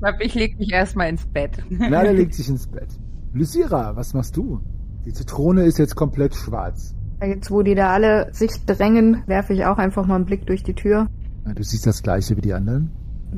[0.00, 1.58] glaube, ich leg mich erstmal ins Bett.
[1.70, 2.88] Nalle legt sich ins Bett.
[3.34, 4.60] Lysira, was machst du?
[5.04, 6.94] Die Zitrone ist jetzt komplett schwarz.
[7.20, 10.62] Jetzt, wo die da alle sich drängen, werfe ich auch einfach mal einen Blick durch
[10.62, 11.08] die Tür.
[11.46, 12.90] Ja, Du siehst das gleiche wie die anderen?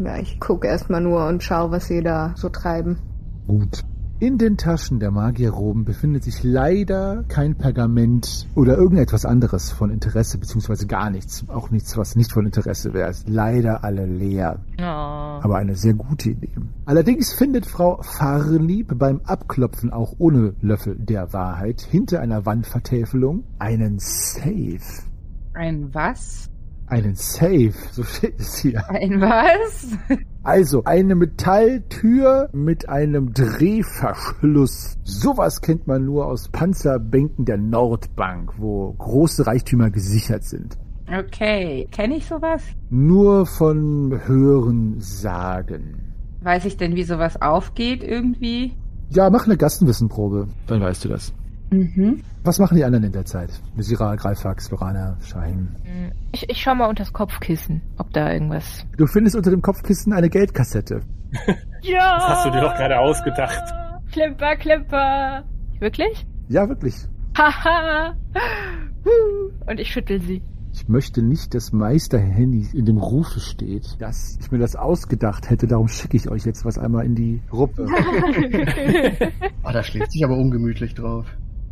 [0.03, 2.99] Ja, ich gucke erstmal nur und schaue, was sie da so treiben.
[3.47, 3.85] Gut.
[4.21, 10.39] In den Taschen der Magierroben befindet sich leider kein Pergament oder irgendetwas anderes von Interesse,
[10.39, 11.45] beziehungsweise gar nichts.
[11.47, 13.11] Auch nichts, was nicht von Interesse wäre.
[13.11, 14.59] Ist leider alle leer.
[14.77, 14.83] Oh.
[14.83, 16.51] Aber eine sehr gute Idee.
[16.85, 24.01] Allerdings findet Frau Farlieb beim Abklopfen auch ohne Löffel der Wahrheit hinter einer Wandvertäfelung einen
[24.01, 24.81] Safe.
[25.55, 26.51] Ein was?
[26.91, 28.89] Einen Safe, so steht es hier.
[28.89, 29.89] Ein was?
[30.43, 34.97] Also eine Metalltür mit einem Drehverschluss.
[35.05, 40.79] Sowas kennt man nur aus Panzerbänken der Nordbank, wo große Reichtümer gesichert sind.
[41.13, 41.87] Okay.
[41.91, 42.63] Kenne ich sowas?
[42.89, 46.15] Nur von Hören sagen.
[46.41, 48.73] Weiß ich denn, wie sowas aufgeht irgendwie?
[49.11, 51.35] Ja, mach eine Gassenwissenprobe, dann weißt du das.
[51.71, 52.23] Mhm.
[52.45, 53.51] Was machen die anderen in der Zeit?
[53.77, 55.69] Mysira, Greifax, Lorana, Shahim.
[55.85, 58.87] Hm, Ich, ich schau mal unters Kopfkissen, ob da irgendwas.
[58.97, 61.01] Du findest unter dem Kopfkissen eine Geldkassette.
[61.83, 62.17] Ja!
[62.19, 63.63] Das hast du dir doch gerade ausgedacht.
[64.11, 65.45] Klimper, Klimper.
[65.79, 66.27] Wirklich?
[66.49, 66.95] Ja, wirklich.
[67.37, 68.15] Haha!
[69.05, 69.53] Huh.
[69.71, 70.43] Und ich schüttel sie.
[70.73, 75.51] Ich möchte nicht, dass Meister Henny in dem Rufe steht, dass ich mir das ausgedacht
[75.51, 75.67] hätte.
[75.69, 77.87] Darum schicke ich euch jetzt was einmal in die Gruppe.
[79.65, 81.27] Oh, da schläft sich aber ungemütlich drauf.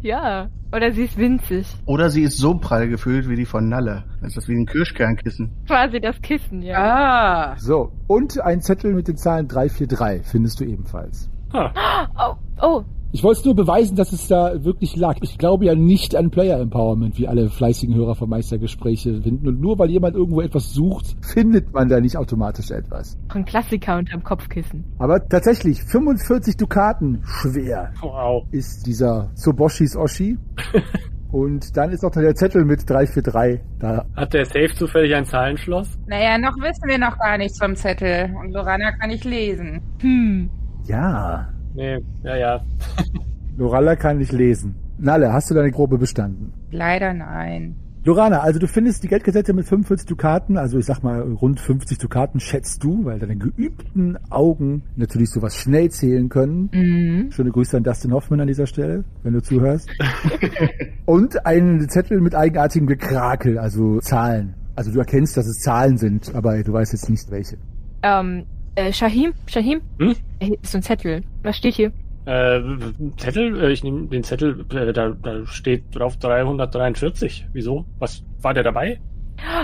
[0.07, 0.49] Ja.
[0.73, 1.67] Oder sie ist winzig.
[1.85, 4.05] Oder sie ist so prall gefüllt wie die von Nalle.
[4.21, 5.51] Das ist das wie ein Kirschkernkissen.
[5.67, 7.53] Quasi das Kissen, ja.
[7.53, 7.57] Ah.
[7.59, 11.31] So, und ein Zettel mit den Zahlen 343 findest du ebenfalls.
[11.53, 11.73] Ha.
[12.19, 12.85] Oh, oh.
[13.13, 15.17] Ich wollte es nur beweisen, dass es da wirklich lag.
[15.23, 19.49] Ich glaube ja nicht an Player Empowerment, wie alle fleißigen Hörer von Meistergespräche finden.
[19.49, 23.17] Und nur weil jemand irgendwo etwas sucht, Findet man da nicht automatisch etwas.
[23.29, 24.85] Ein Klassiker unterm Kopfkissen.
[24.99, 28.45] Aber tatsächlich, 45 Dukaten schwer Wow.
[28.51, 30.37] ist dieser Tsuboshis Oshi.
[31.33, 34.07] Und dann ist noch der Zettel mit 343 da.
[34.15, 35.99] Hat der Safe zufällig ein Zahlenschloss?
[36.07, 38.33] Naja, noch wissen wir noch gar nichts vom Zettel.
[38.41, 39.81] Und Lorana kann ich lesen.
[40.01, 40.49] Hm.
[40.87, 42.61] Ja, Nee, ja, ja.
[43.59, 44.75] Loralla kann nicht lesen.
[44.99, 46.53] Nalle, hast du deine Probe bestanden?
[46.71, 47.77] Leider nein.
[48.07, 51.99] Lorana, also du findest die Geldkassette mit 45 Dukaten, also ich sag mal rund 50
[51.99, 56.71] Dukaten schätzt du, weil deine geübten Augen natürlich sowas schnell zählen können.
[56.73, 57.33] Mhm.
[57.33, 59.91] Schöne Grüße an Dustin Hoffman an dieser Stelle, wenn du zuhörst.
[61.05, 64.55] Und einen Zettel mit eigenartigem Gekrakel, also Zahlen.
[64.77, 67.57] Also du erkennst, dass es Zahlen sind, aber du weißt jetzt nicht welche.
[68.05, 68.45] Ähm,
[68.77, 69.33] äh, Shahim?
[69.47, 69.81] Shahim?
[69.99, 70.15] Hm?
[70.39, 71.23] Äh, ist so ein Zettel.
[71.43, 71.93] Was steht hier?
[72.27, 72.61] Äh,
[73.17, 73.61] Zettel?
[73.63, 77.47] Äh, Ich nehme den Zettel, äh, da, da steht drauf 343.
[77.53, 77.85] Wieso?
[77.99, 79.01] Was war der dabei?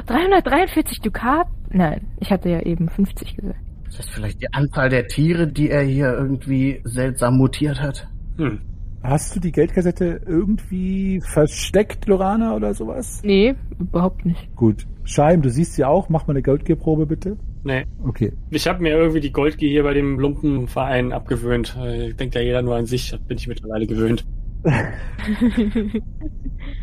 [0.07, 1.47] 343 Dukat?
[1.71, 3.59] Nein, ich hatte ja eben 50 gesagt.
[3.89, 8.09] Ist das vielleicht die Anzahl der Tiere, die er hier irgendwie seltsam mutiert hat?
[8.39, 8.61] Hm.
[9.03, 13.21] Hast du die Geldkassette irgendwie versteckt, Lorana, oder sowas?
[13.25, 14.55] Nee, überhaupt nicht.
[14.55, 14.87] Gut.
[15.05, 16.09] Scheim, du siehst sie auch.
[16.09, 17.37] Mach mal eine Geldgeprobe, bitte.
[17.65, 17.87] Nee.
[18.05, 18.33] Okay.
[18.51, 21.77] Ich habe mir irgendwie die Goldgier hier bei dem Lumpenverein abgewöhnt.
[21.81, 24.25] Äh, Denkt ja jeder nur an sich, das bin ich mittlerweile gewöhnt.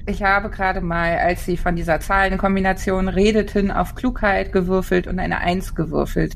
[0.06, 5.40] Ich habe gerade mal, als Sie von dieser Zahlenkombination redeten, auf Klugheit gewürfelt und eine
[5.40, 6.34] Eins gewürfelt.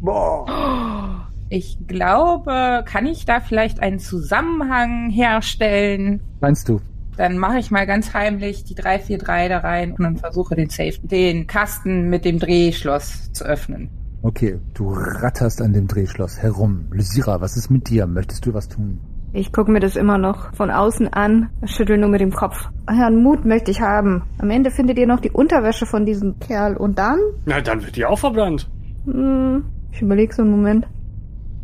[0.00, 1.22] Boah.
[1.48, 6.20] Ich glaube, kann ich da vielleicht einen Zusammenhang herstellen?
[6.40, 6.80] Meinst du?
[7.16, 10.98] Dann mache ich mal ganz heimlich die 343 da rein und dann versuche den Safe,
[11.02, 13.90] den Kasten mit dem Drehschloss zu öffnen.
[14.22, 16.86] Okay, du ratterst an dem Drehschloss herum.
[16.90, 18.06] Lysira, was ist mit dir?
[18.06, 19.00] Möchtest du was tun?
[19.32, 22.68] Ich gucke mir das immer noch von außen an, schüttel nur mit dem Kopf.
[22.88, 24.22] Herrn Mut möchte ich haben.
[24.38, 27.18] Am Ende findet ihr noch die Unterwäsche von diesem Kerl und dann?
[27.44, 28.68] Na, dann wird die auch verbrannt.
[29.04, 30.86] Hm, ich überlege so einen Moment.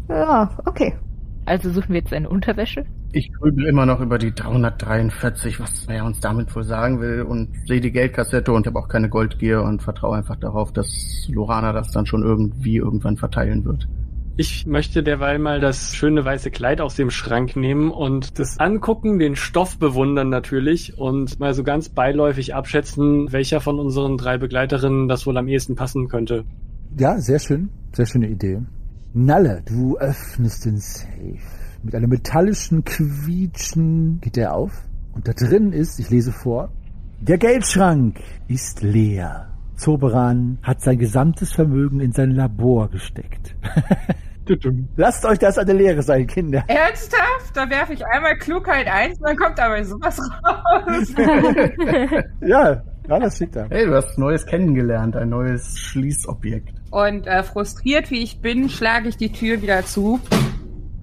[0.09, 0.95] Ja, okay.
[1.47, 2.85] Also suchen wir jetzt eine Unterwäsche?
[3.15, 7.51] Ich grübel immer noch über die 343, was er uns damit wohl sagen will und
[7.67, 11.93] sehe die Geldkassette und habe auch keine Goldgier und vertraue einfach darauf, dass Lorana das
[11.93, 13.87] dann schon irgendwie irgendwann verteilen wird.
[14.39, 19.19] Ich möchte derweil mal das schöne weiße Kleid aus dem Schrank nehmen und das angucken,
[19.19, 25.07] den Stoff bewundern natürlich und mal so ganz beiläufig abschätzen, welcher von unseren drei Begleiterinnen
[25.07, 26.45] das wohl am ehesten passen könnte.
[26.99, 27.69] Ja, sehr schön.
[27.93, 28.63] Sehr schöne Idee.
[29.13, 31.62] Nalle, du öffnest den Safe.
[31.83, 34.73] Mit einem metallischen Quietschen geht er auf.
[35.15, 36.71] Und da drin ist, ich lese vor,
[37.21, 39.49] der Geldschrank ist leer.
[39.77, 43.57] Zoberan hat sein gesamtes Vermögen in sein Labor gesteckt.
[44.97, 46.65] Lasst euch das eine Lehre sein, Kinder.
[46.69, 47.55] Ernsthaft?
[47.55, 51.15] Da werfe ich einmal Klugheit eins und dann kommt aber sowas raus.
[52.41, 53.67] Ja, ja, das steht da.
[53.69, 56.75] Hey, du hast Neues kennengelernt, ein neues Schließobjekt.
[56.91, 60.21] Und äh, frustriert wie ich bin, schlage ich die Tür wieder zu.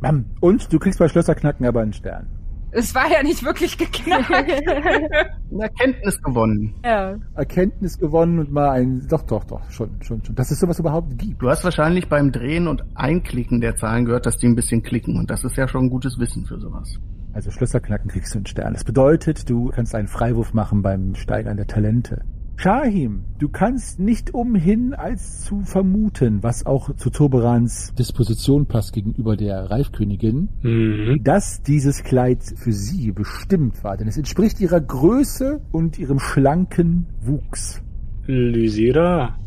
[0.01, 0.25] Bam.
[0.39, 2.27] Und du kriegst bei Schlösserknacken aber einen Stern.
[2.71, 4.31] Es war ja nicht wirklich geknackt.
[5.51, 6.75] Eine Erkenntnis gewonnen.
[6.85, 7.15] Ja.
[7.33, 9.07] Erkenntnis gewonnen und mal ein.
[9.09, 10.35] Doch, doch, doch, schon, schon, schon.
[10.35, 11.41] Dass es sowas überhaupt gibt.
[11.41, 15.17] Du hast wahrscheinlich beim Drehen und Einklicken der Zahlen gehört, dass die ein bisschen klicken
[15.17, 16.99] und das ist ja schon gutes Wissen für sowas.
[17.33, 18.73] Also Schlösserknacken kriegst du einen Stern.
[18.73, 22.21] Das bedeutet, du kannst einen Freiwurf machen beim Steigern der Talente.
[22.61, 29.37] Shahim, du kannst nicht umhin, als zu vermuten, was auch zu Toberans Disposition passt gegenüber
[29.37, 31.23] der Reifkönigin, Mhm.
[31.23, 33.95] dass dieses Kleid für sie bestimmt war.
[33.95, 37.81] Denn es entspricht ihrer Größe und ihrem schlanken Wuchs.
[38.25, 39.37] Lysira,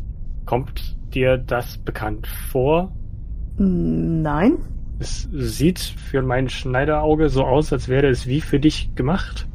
[0.47, 2.95] kommt dir das bekannt vor?
[3.59, 4.57] Nein?
[4.97, 9.47] Es sieht für mein Schneiderauge so aus, als wäre es wie für dich gemacht.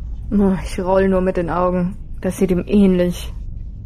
[0.62, 1.96] Ich roll nur mit den Augen.
[2.20, 3.32] Das sieht ihm ähnlich.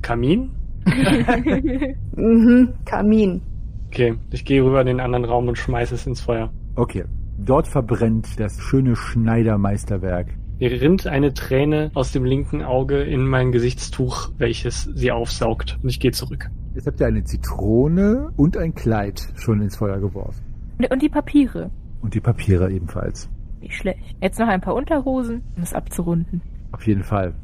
[0.03, 0.51] Kamin?
[2.15, 3.41] Mhm, Kamin.
[3.88, 6.51] Okay, ich gehe rüber in den anderen Raum und schmeiße es ins Feuer.
[6.77, 7.05] Okay.
[7.38, 10.29] Dort verbrennt das schöne Schneidermeisterwerk.
[10.61, 15.79] Mir rinnt eine Träne aus dem linken Auge in mein Gesichtstuch, welches sie aufsaugt.
[15.83, 16.51] Und ich gehe zurück.
[16.75, 20.43] Jetzt habt ihr eine Zitrone und ein Kleid schon ins Feuer geworfen.
[20.91, 21.71] Und die Papiere.
[22.01, 23.29] Und die Papiere ebenfalls.
[23.61, 24.01] Nicht schlecht.
[24.21, 26.43] Jetzt noch ein paar Unterhosen, um es abzurunden.
[26.73, 27.35] Auf jeden Fall.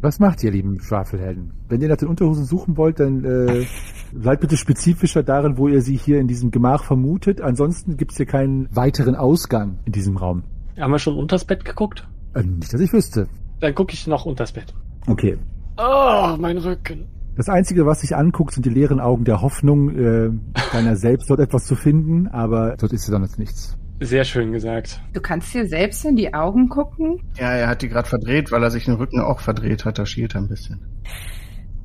[0.00, 1.52] Was macht ihr, lieben Schwafelhelden?
[1.68, 3.66] Wenn ihr nach den Unterhosen suchen wollt, dann äh,
[4.14, 7.40] seid bitte spezifischer darin, wo ihr sie hier in diesem Gemach vermutet.
[7.40, 10.44] Ansonsten gibt's hier keinen weiteren Ausgang in diesem Raum.
[10.78, 12.06] Haben wir schon unters Bett geguckt?
[12.34, 13.26] Äh, nicht, dass ich wüsste.
[13.58, 14.72] Dann gucke ich noch unters Bett.
[15.08, 15.36] Okay.
[15.76, 17.06] Oh, mein Rücken.
[17.36, 20.30] Das Einzige, was sich anguckt, sind die leeren Augen der Hoffnung, äh,
[20.72, 23.77] deiner selbst dort etwas zu finden, aber dort ist dann jetzt nichts.
[24.00, 25.00] Sehr schön gesagt.
[25.12, 27.20] Du kannst dir selbst in die Augen gucken?
[27.36, 29.98] Ja, er hat die gerade verdreht, weil er sich den Rücken auch verdreht hat.
[29.98, 30.80] Da schielt er ein bisschen.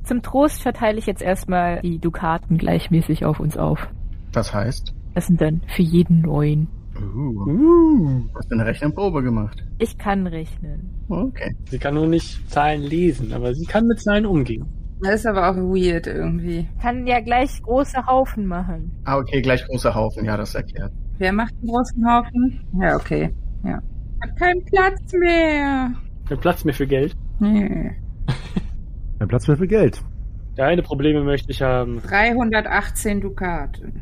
[0.04, 3.88] Zum Trost verteile ich jetzt erstmal die Dukaten gleichmäßig auf uns auf.
[4.32, 4.94] Das heißt?
[5.14, 6.68] Das sind dann für jeden neun.
[6.96, 8.22] Uh, Uh.
[8.36, 9.64] hast du eine Rechenprobe gemacht?
[9.78, 10.90] Ich kann rechnen.
[11.08, 11.56] Okay.
[11.68, 14.66] Sie kann nur nicht Zahlen lesen, aber sie kann mit Zahlen umgehen.
[15.02, 16.68] Das ist aber auch weird irgendwie.
[16.80, 18.92] Kann ja gleich große Haufen machen.
[19.04, 20.24] Ah, okay, gleich großer Haufen.
[20.24, 20.92] Ja, das erklärt.
[21.18, 22.60] Wer macht einen großen Haufen?
[22.80, 23.32] Ja, okay.
[23.64, 23.80] Ja.
[24.20, 25.92] Hat keinen Platz mehr.
[26.28, 27.14] Kein Platz mehr für Geld.
[27.38, 27.92] Nee.
[29.20, 30.02] Ein Platz mehr für Geld.
[30.56, 32.00] Deine Probleme möchte ich haben.
[32.02, 34.00] 318 Dukaten.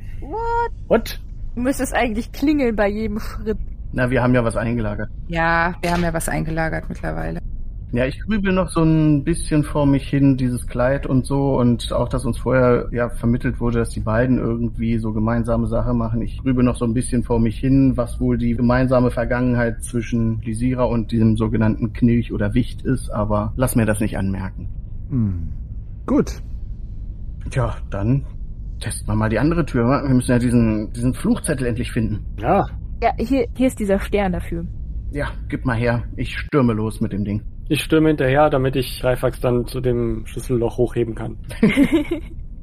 [0.89, 1.21] What?
[1.55, 3.59] Du müsstest eigentlich klingeln bei jedem Schritt.
[3.93, 5.11] Na, wir haben ja was eingelagert.
[5.29, 7.41] Ja, wir haben ja was eingelagert mittlerweile.
[7.93, 11.93] Ja, ich grübel noch so ein bisschen vor mich hin, dieses Kleid und so und
[11.93, 16.23] auch, dass uns vorher ja vermittelt wurde, dass die beiden irgendwie so gemeinsame Sache machen.
[16.23, 20.41] Ich grübel noch so ein bisschen vor mich hin, was wohl die gemeinsame Vergangenheit zwischen
[20.41, 24.71] Lisira und diesem sogenannten Knilch oder Wicht ist, aber lass mir das nicht anmerken.
[25.11, 25.49] Hm.
[26.07, 26.41] Gut.
[27.51, 28.25] Tja, dann
[28.81, 29.85] testen wir mal die andere Tür.
[29.85, 32.25] Wir müssen ja diesen, diesen Fluchzettel endlich finden.
[32.41, 32.65] Ja,
[33.03, 34.65] Ja, hier, hier ist dieser Stern dafür.
[35.11, 36.05] Ja, gib mal her.
[36.17, 37.43] Ich stürme los mit dem Ding.
[37.73, 41.39] Ich stürme hinterher, damit ich Greifax dann zu dem Schlüsselloch hochheben kann.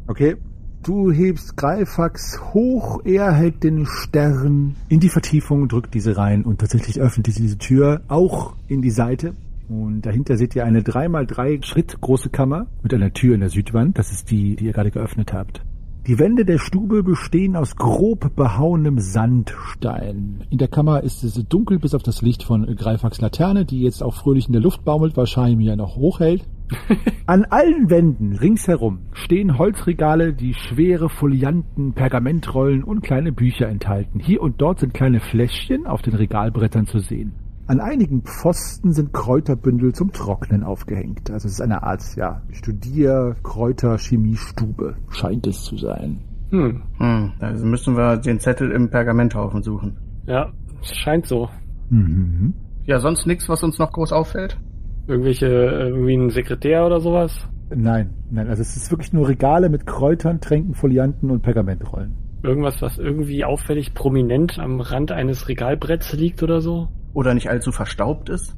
[0.08, 0.38] Okay.
[0.82, 6.62] Du hebst Greifax hoch, er hält den Stern in die Vertiefung, drückt diese rein und
[6.62, 9.36] tatsächlich öffnet diese Tür auch in die Seite.
[9.68, 14.00] Und dahinter seht ihr eine 3x3 Schritt große Kammer mit einer Tür in der Südwand.
[14.00, 15.62] Das ist die, die ihr gerade geöffnet habt.
[16.10, 20.44] Die Wände der Stube bestehen aus grob behauenem Sandstein.
[20.50, 24.02] In der Kammer ist es dunkel bis auf das Licht von Greifax Laterne, die jetzt
[24.02, 26.48] auch fröhlich in der Luft baumelt, weil Scheim ja noch hochhält.
[27.28, 34.20] An allen Wänden ringsherum stehen Holzregale, die schwere Folianten, Pergamentrollen und kleine Bücher enthalten.
[34.20, 37.34] Hier und dort sind kleine Fläschchen auf den Regalbrettern zu sehen.
[37.70, 41.30] An einigen Pfosten sind Kräuterbündel zum Trocknen aufgehängt.
[41.30, 46.18] Also es ist eine Art, ja, Studier-Kräuter-Chemiestube, scheint es zu sein.
[46.50, 46.82] Hm.
[46.98, 49.98] Hm, also müssen wir den Zettel im Pergamenthaufen suchen.
[50.26, 50.52] Ja,
[50.82, 51.48] es scheint so.
[51.92, 52.56] Mhm.
[52.86, 54.58] Ja, sonst nichts, was uns noch groß auffällt?
[55.06, 57.48] Irgendwelche, äh, irgendwie ein Sekretär oder sowas?
[57.70, 62.16] Nein, nein, also es ist wirklich nur Regale mit Kräutern, Tränken, Folianten und Pergamentrollen.
[62.42, 66.88] Irgendwas, was irgendwie auffällig prominent am Rand eines Regalbretts liegt oder so?
[67.14, 68.56] Oder nicht allzu verstaubt ist?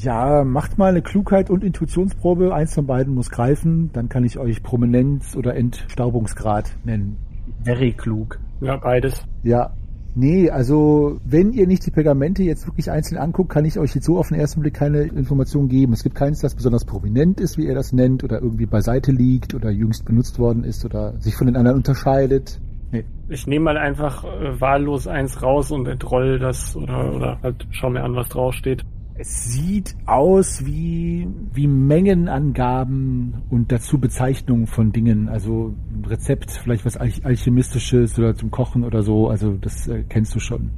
[0.00, 2.54] Ja, macht mal eine Klugheit und Intuitionsprobe.
[2.54, 3.90] Eins von beiden muss greifen.
[3.92, 7.16] Dann kann ich euch Prominenz oder Entstaubungsgrad nennen.
[7.64, 8.38] Very klug.
[8.60, 9.24] Ja, beides.
[9.42, 9.72] Ja.
[10.14, 14.06] Nee, also wenn ihr nicht die Pergamente jetzt wirklich einzeln anguckt, kann ich euch jetzt
[14.06, 15.92] so auf den ersten Blick keine Informationen geben.
[15.92, 19.54] Es gibt keins, das besonders prominent ist, wie ihr das nennt, oder irgendwie beiseite liegt
[19.54, 22.60] oder jüngst benutzt worden ist oder sich von den anderen unterscheidet.
[22.90, 23.04] Nee.
[23.28, 27.90] Ich nehme mal einfach äh, wahllos eins raus und entroll das oder, oder halt schau
[27.90, 28.84] mir an, was draufsteht.
[29.20, 35.28] Es sieht aus wie, wie Mengenangaben und dazu Bezeichnungen von Dingen.
[35.28, 39.28] Also ein Rezept, vielleicht was Alch Alchemistisches oder zum Kochen oder so.
[39.28, 40.70] Also das äh, kennst du schon.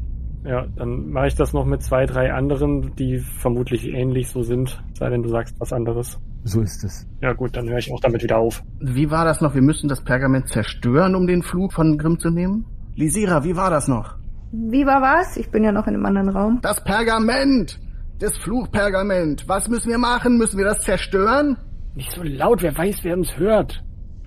[0.44, 4.82] Ja, dann mache ich das noch mit zwei, drei anderen, die vermutlich ähnlich so sind,
[4.94, 6.18] sei denn du sagst was anderes.
[6.44, 7.06] So ist es.
[7.20, 8.62] Ja gut, dann höre ich auch damit wieder auf.
[8.80, 9.54] Wie war das noch?
[9.54, 12.64] Wir müssen das Pergament zerstören, um den Flug von Grimm zu nehmen?
[12.96, 14.16] Lisira, wie war das noch?
[14.52, 15.36] Wie war was?
[15.36, 16.58] Ich bin ja noch in einem anderen Raum.
[16.62, 17.78] Das Pergament!
[18.18, 19.48] Das Fluchpergament!
[19.48, 20.38] Was müssen wir machen?
[20.38, 21.56] Müssen wir das zerstören?
[21.94, 23.82] Nicht so laut, wer weiß, wer uns hört.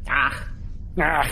[0.10, 0.54] Ach,
[1.00, 1.28] Ach,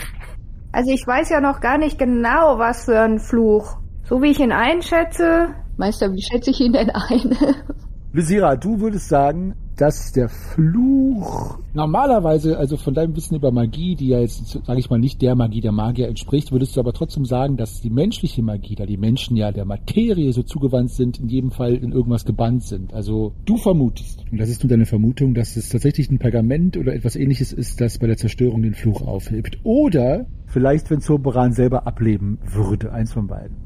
[0.72, 3.76] Also ich weiß ja noch gar nicht genau, was für ein Fluch.
[4.04, 5.54] So wie ich ihn einschätze.
[5.76, 7.36] Meister, wie schätze ich ihn denn ein?
[8.12, 14.06] Lysira, du würdest sagen, dass der Fluch normalerweise, also von deinem Wissen über Magie, die
[14.06, 17.24] ja jetzt, sage ich mal, nicht der Magie der Magier entspricht, würdest du aber trotzdem
[17.24, 21.28] sagen, dass die menschliche Magie, da die Menschen ja der Materie so zugewandt sind, in
[21.28, 22.94] jedem Fall in irgendwas gebannt sind.
[22.94, 26.94] Also du vermutest, und das ist nur deine Vermutung, dass es tatsächlich ein Pergament oder
[26.94, 29.58] etwas ähnliches ist, das bei der Zerstörung den Fluch aufhebt.
[29.64, 33.56] Oder vielleicht, wenn Zoberan selber ableben würde, eins von beiden.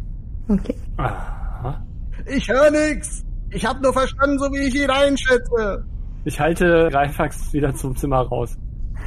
[0.49, 0.77] okay.
[0.97, 1.85] aha.
[2.35, 3.23] ich höre nix!
[3.51, 5.85] Ich hab nur verstanden, so wie ich ihn einschätze.
[6.27, 8.59] Ich halte Greifax wieder zum Zimmer raus.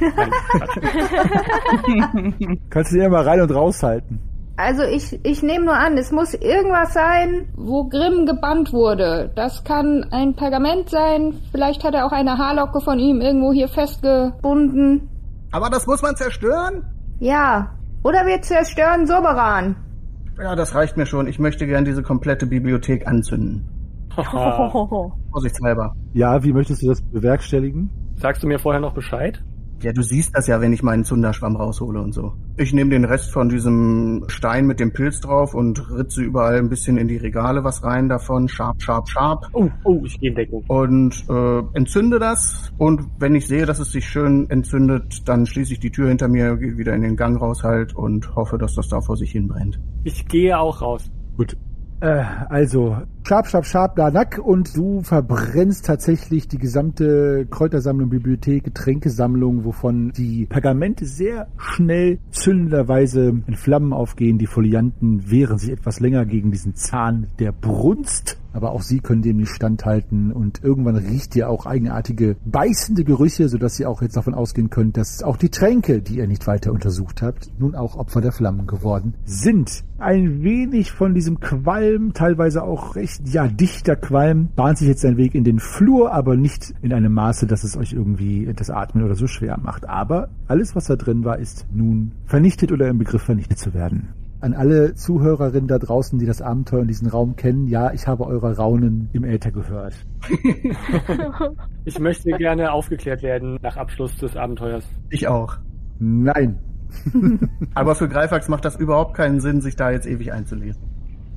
[2.70, 4.18] Kannst du dir mal rein und raushalten.
[4.56, 9.30] Also ich, ich nehme nur an, es muss irgendwas sein, wo Grimm gebannt wurde.
[9.36, 11.34] Das kann ein Pergament sein.
[11.52, 15.06] Vielleicht hat er auch eine Haarlocke von ihm irgendwo hier festgebunden.
[15.52, 16.84] Aber das muss man zerstören?
[17.18, 17.76] Ja.
[18.02, 19.76] Oder wir zerstören Soberan.
[20.42, 21.26] Ja, das reicht mir schon.
[21.26, 23.79] Ich möchte gern diese komplette Bibliothek anzünden.
[25.32, 25.94] Vorsichtshalber.
[26.12, 27.90] Ja, wie möchtest du das bewerkstelligen?
[28.16, 29.42] Sagst du mir vorher noch Bescheid?
[29.82, 32.34] Ja, du siehst das ja, wenn ich meinen Zunderschwamm raushole und so.
[32.58, 36.68] Ich nehme den Rest von diesem Stein mit dem Pilz drauf und ritze überall ein
[36.68, 38.46] bisschen in die Regale was rein davon.
[38.46, 39.46] Sharp, sharp, sharp.
[39.54, 40.64] Oh, oh, ich gehe in Deckung.
[40.68, 42.70] Und äh, entzünde das.
[42.76, 46.28] Und wenn ich sehe, dass es sich schön entzündet, dann schließe ich die Tür hinter
[46.28, 49.32] mir, gehe wieder in den Gang raus halt und hoffe, dass das da vor sich
[49.32, 49.80] hin brennt.
[50.04, 51.10] Ich gehe auch raus.
[51.38, 51.56] Gut.
[52.00, 52.96] Äh, also,
[53.26, 60.46] Sharp, Sharp, Sharp, Danak und du verbrennst tatsächlich die gesamte Kräutersammlung, Bibliothek, Getränkesammlung, wovon die
[60.46, 64.38] Pergamente sehr schnell zündenderweise in Flammen aufgehen.
[64.38, 68.39] Die Folianten wehren sich etwas länger gegen diesen Zahn der Brunst.
[68.52, 73.48] Aber auch sie können dem nicht standhalten und irgendwann riecht ihr auch eigenartige, beißende Gerüche,
[73.48, 76.72] sodass ihr auch jetzt davon ausgehen könnt, dass auch die Tränke, die ihr nicht weiter
[76.72, 79.84] untersucht habt, nun auch Opfer der Flammen geworden sind.
[79.98, 85.18] Ein wenig von diesem Qualm, teilweise auch recht, ja, dichter Qualm, bahnt sich jetzt seinen
[85.18, 89.04] Weg in den Flur, aber nicht in einem Maße, dass es euch irgendwie das Atmen
[89.04, 89.88] oder so schwer macht.
[89.88, 94.08] Aber alles, was da drin war, ist nun vernichtet oder im Begriff vernichtet zu werden
[94.40, 98.26] an alle Zuhörerinnen da draußen, die das Abenteuer in diesem Raum kennen, ja, ich habe
[98.26, 99.94] eure Raunen im Äther gehört.
[101.86, 104.84] Ich möchte gerne aufgeklärt werden nach Abschluss des Abenteuers.
[105.08, 105.56] Ich auch.
[105.98, 106.58] Nein.
[107.74, 110.82] Aber für Greifax macht das überhaupt keinen Sinn, sich da jetzt ewig einzulesen.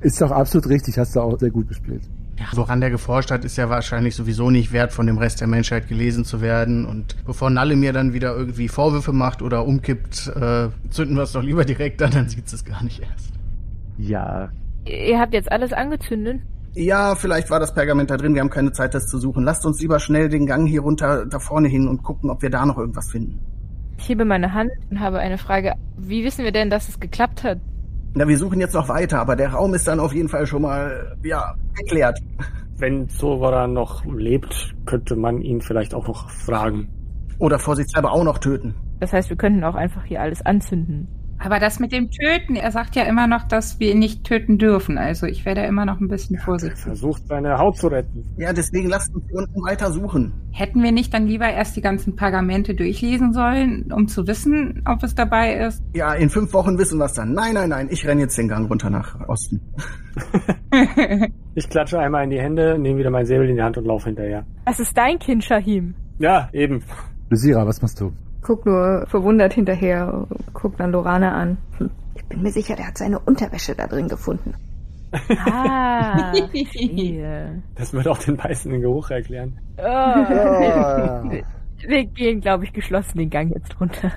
[0.02, 2.02] Ist doch absolut richtig, hast du auch sehr gut gespielt.
[2.38, 5.46] Ja, woran der geforscht hat, ist ja wahrscheinlich sowieso nicht wert, von dem Rest der
[5.46, 6.84] Menschheit gelesen zu werden.
[6.84, 11.32] Und bevor Nalle mir dann wieder irgendwie Vorwürfe macht oder umkippt, äh, zünden wir es
[11.32, 13.32] doch lieber direkt an, dann sieht es gar nicht erst.
[13.98, 14.50] Ja.
[14.84, 16.40] Ihr habt jetzt alles angezündet?
[16.74, 19.44] Ja, vielleicht war das Pergament da drin, wir haben keine Zeit, das zu suchen.
[19.44, 22.50] Lasst uns lieber schnell den Gang hier runter da vorne hin und gucken, ob wir
[22.50, 23.38] da noch irgendwas finden.
[23.96, 25.74] Ich hebe meine Hand und habe eine Frage.
[25.96, 27.58] Wie wissen wir denn, dass es geklappt hat?
[28.16, 30.62] Na, wir suchen jetzt noch weiter, aber der Raum ist dann auf jeden Fall schon
[30.62, 32.20] mal, ja, geklärt.
[32.76, 36.88] Wenn Zovara noch lebt, könnte man ihn vielleicht auch noch fragen.
[37.40, 38.76] Oder vorsichtshalber auch noch töten.
[39.00, 41.08] Das heißt, wir könnten auch einfach hier alles anzünden.
[41.44, 44.56] Aber das mit dem Töten, er sagt ja immer noch, dass wir ihn nicht töten
[44.56, 44.96] dürfen.
[44.96, 46.80] Also ich werde immer noch ein bisschen vorsichtig.
[46.80, 48.24] Versucht seine Haut zu retten.
[48.38, 50.32] Ja, deswegen lasst uns hier unten weiter suchen.
[50.52, 55.02] Hätten wir nicht dann lieber erst die ganzen Pergamente durchlesen sollen, um zu wissen, ob
[55.02, 55.82] es dabei ist?
[55.94, 57.34] Ja, in fünf Wochen wissen wir es dann.
[57.34, 59.60] Nein, nein, nein, ich renne jetzt den Gang runter nach Osten.
[61.56, 64.06] Ich klatsche einmal in die Hände, nehme wieder mein Säbel in die Hand und laufe
[64.06, 64.44] hinterher.
[64.64, 65.94] Das ist dein Kind, Shahim.
[66.18, 66.82] Ja, eben.
[67.30, 68.12] Lysira, was machst du?
[68.44, 71.56] Guck nur verwundert hinterher, guck dann Lorana an.
[71.78, 71.90] Hm.
[72.14, 74.54] Ich bin mir sicher, der hat seine Unterwäsche da drin gefunden.
[75.46, 76.32] Ah.
[77.76, 79.58] Das würde auch den beißenden Geruch erklären.
[79.78, 79.82] Oh.
[81.86, 84.12] Wir gehen, glaube ich, geschlossen den Gang jetzt runter.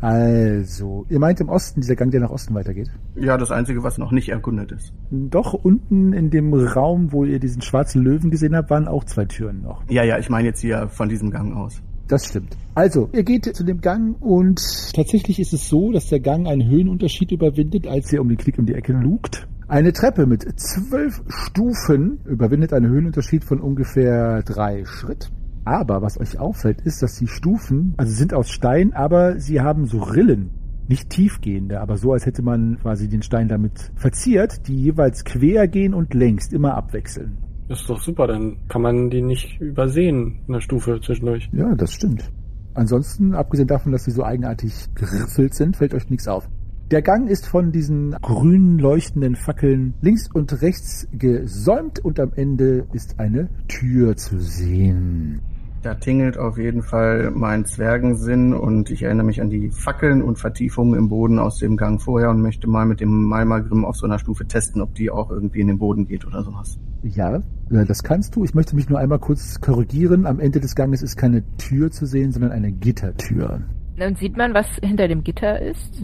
[0.00, 2.90] Also, ihr meint im Osten, dieser Gang, der nach Osten weitergeht?
[3.14, 4.92] Ja, das Einzige, was noch nicht erkundet ist.
[5.10, 9.24] Doch, unten in dem Raum, wo ihr diesen schwarzen Löwen gesehen habt, waren auch zwei
[9.24, 9.82] Türen noch.
[9.88, 11.80] Ja, ja, ich meine jetzt hier von diesem Gang aus.
[12.08, 12.56] Das stimmt.
[12.74, 14.60] Also, ihr geht zu dem Gang und
[14.94, 18.58] tatsächlich ist es so, dass der Gang einen Höhenunterschied überwindet, als ihr um den Klick
[18.58, 19.46] um die Ecke lugt.
[19.68, 25.30] Eine Treppe mit zwölf Stufen überwindet einen Höhenunterschied von ungefähr drei Schritt.
[25.64, 29.86] Aber was euch auffällt, ist, dass die Stufen, also sind aus Stein, aber sie haben
[29.86, 30.50] so Rillen.
[30.88, 35.68] Nicht tiefgehende, aber so, als hätte man quasi den Stein damit verziert, die jeweils quer
[35.68, 37.38] gehen und längst immer abwechseln.
[37.68, 41.48] Das ist doch super, dann kann man die nicht übersehen, eine Stufe zwischendurch.
[41.52, 42.30] Ja, das stimmt.
[42.74, 46.48] Ansonsten, abgesehen davon, dass sie so eigenartig geriffelt sind, fällt euch nichts auf.
[46.90, 52.86] Der Gang ist von diesen grün leuchtenden Fackeln links und rechts gesäumt und am Ende
[52.92, 55.40] ist eine Tür zu sehen.
[55.82, 60.38] Da tingelt auf jeden Fall mein Zwergensinn und ich erinnere mich an die Fackeln und
[60.38, 64.06] Vertiefungen im Boden aus dem Gang vorher und möchte mal mit dem Malmagrim auf so
[64.06, 66.78] einer Stufe testen, ob die auch irgendwie in den Boden geht oder sowas.
[67.02, 68.44] Ja, äh, das kannst du.
[68.44, 70.24] Ich möchte mich nur einmal kurz korrigieren.
[70.24, 73.62] Am Ende des Ganges ist keine Tür zu sehen, sondern eine Gittertür.
[73.98, 76.00] Und sieht man, was hinter dem Gitter ist?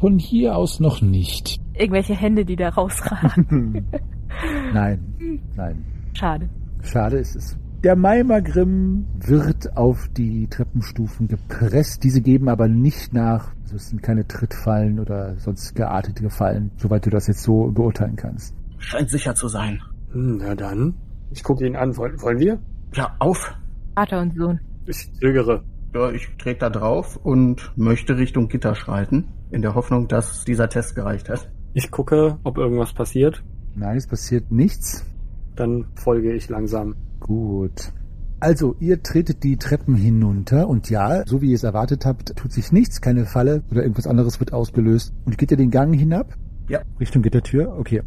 [0.00, 1.60] Von hier aus noch nicht.
[1.74, 3.86] Irgendwelche Hände, die da rausragen.
[4.72, 5.00] Nein,
[5.56, 5.84] nein.
[6.12, 6.48] Schade.
[6.82, 7.58] Schade ist es.
[7.86, 12.02] Der Maimagrim wird auf die Treppenstufen gepresst.
[12.02, 13.52] Diese geben aber nicht nach.
[13.62, 18.16] Also es sind keine Trittfallen oder sonst geartete Fallen, soweit du das jetzt so beurteilen
[18.16, 18.56] kannst.
[18.78, 19.80] Scheint sicher zu sein.
[20.10, 20.94] Hm, na dann.
[21.30, 21.96] Ich gucke ihn an.
[21.96, 22.58] Wollen, wollen wir?
[22.92, 23.54] Ja, auf.
[23.94, 24.58] Vater und Sohn.
[24.86, 25.62] Ich zögere.
[25.94, 30.68] Ja, ich trete da drauf und möchte Richtung Gitter schreiten, in der Hoffnung, dass dieser
[30.68, 31.48] Test gereicht hat.
[31.72, 33.44] Ich gucke, ob irgendwas passiert.
[33.76, 35.06] Nein, es passiert nichts.
[35.54, 36.96] Dann folge ich langsam.
[37.20, 37.92] Gut.
[38.38, 42.52] Also, ihr tretet die Treppen hinunter und ja, so wie ihr es erwartet habt, tut
[42.52, 45.14] sich nichts, keine Falle oder irgendwas anderes wird ausgelöst.
[45.24, 46.34] Und geht ihr den Gang hinab?
[46.68, 46.80] Ja.
[47.00, 47.74] Richtung Gittertür?
[47.78, 48.02] Okay.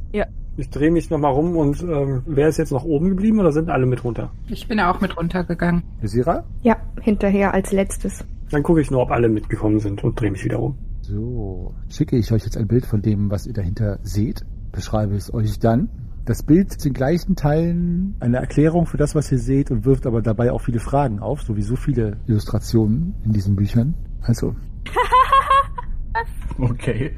[0.57, 3.69] Ich drehe mich nochmal rum und ähm, wer ist jetzt noch oben geblieben oder sind
[3.69, 4.31] alle mit runter?
[4.49, 5.83] Ich bin auch mit runtergegangen.
[6.03, 6.43] Sira?
[6.61, 8.25] Ja, hinterher als letztes.
[8.51, 10.75] Dann gucke ich nur, ob alle mitgekommen sind und drehe mich wieder um.
[11.01, 14.45] So, schicke ich euch jetzt ein Bild von dem, was ihr dahinter seht.
[14.71, 15.89] Beschreibe es euch dann.
[16.25, 20.05] Das Bild ist in gleichen Teilen eine Erklärung für das, was ihr seht und wirft
[20.05, 23.95] aber dabei auch viele Fragen auf, so wie so viele Illustrationen in diesen Büchern.
[24.21, 24.55] Also,
[26.59, 27.15] Okay.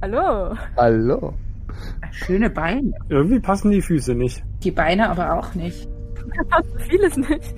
[0.00, 0.56] Hallo.
[0.76, 1.34] hallo.
[2.12, 2.92] Schöne Beine.
[3.08, 4.44] Irgendwie passen die Füße nicht.
[4.62, 5.88] Die Beine aber auch nicht.
[6.36, 7.54] Da passt vieles nicht.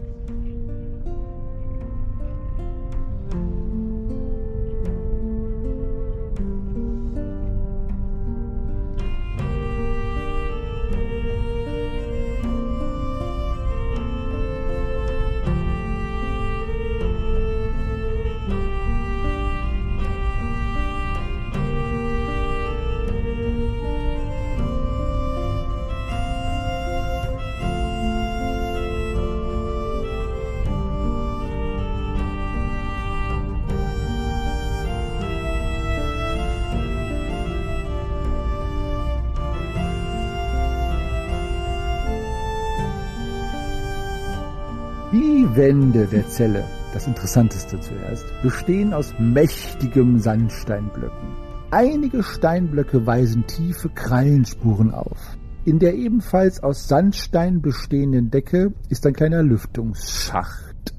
[45.56, 51.28] Wände der Zelle, das Interessanteste zuerst, bestehen aus mächtigem Sandsteinblöcken.
[51.70, 55.18] Einige Steinblöcke weisen tiefe Krallenspuren auf.
[55.64, 60.94] In der ebenfalls aus Sandstein bestehenden Decke ist ein kleiner Lüftungsschacht.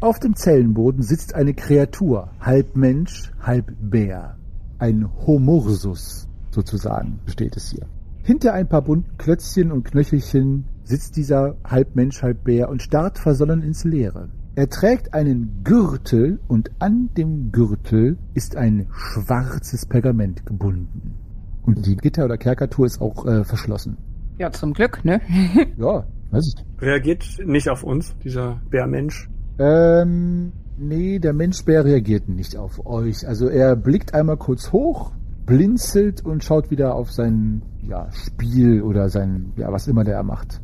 [0.00, 4.36] Auf dem Zellenboden sitzt eine Kreatur, halb Mensch, halb Bär.
[4.78, 7.86] Ein Homursus, sozusagen, steht es hier.
[8.24, 13.18] Hinter ein paar bunten Klötzchen und Knöchelchen sitzt dieser halb Mensch, halb Bär und starrt
[13.18, 14.28] versonnen ins Leere.
[14.56, 21.14] Er trägt einen Gürtel und an dem Gürtel ist ein schwarzes Pergament gebunden.
[21.62, 23.96] Und die Gitter- oder Kerkertour ist auch äh, verschlossen.
[24.36, 25.22] Ja, zum Glück, ne?
[25.78, 26.82] Ja, weiß ich.
[26.82, 29.30] Reagiert nicht auf uns, dieser Bärmensch.
[29.58, 33.26] Ähm, nee, der Menschbär reagiert nicht auf euch.
[33.26, 35.12] Also er blickt einmal kurz hoch,
[35.46, 40.22] blinzelt und schaut wieder auf sein ja, Spiel oder sein, ja, was immer der er
[40.22, 40.60] macht.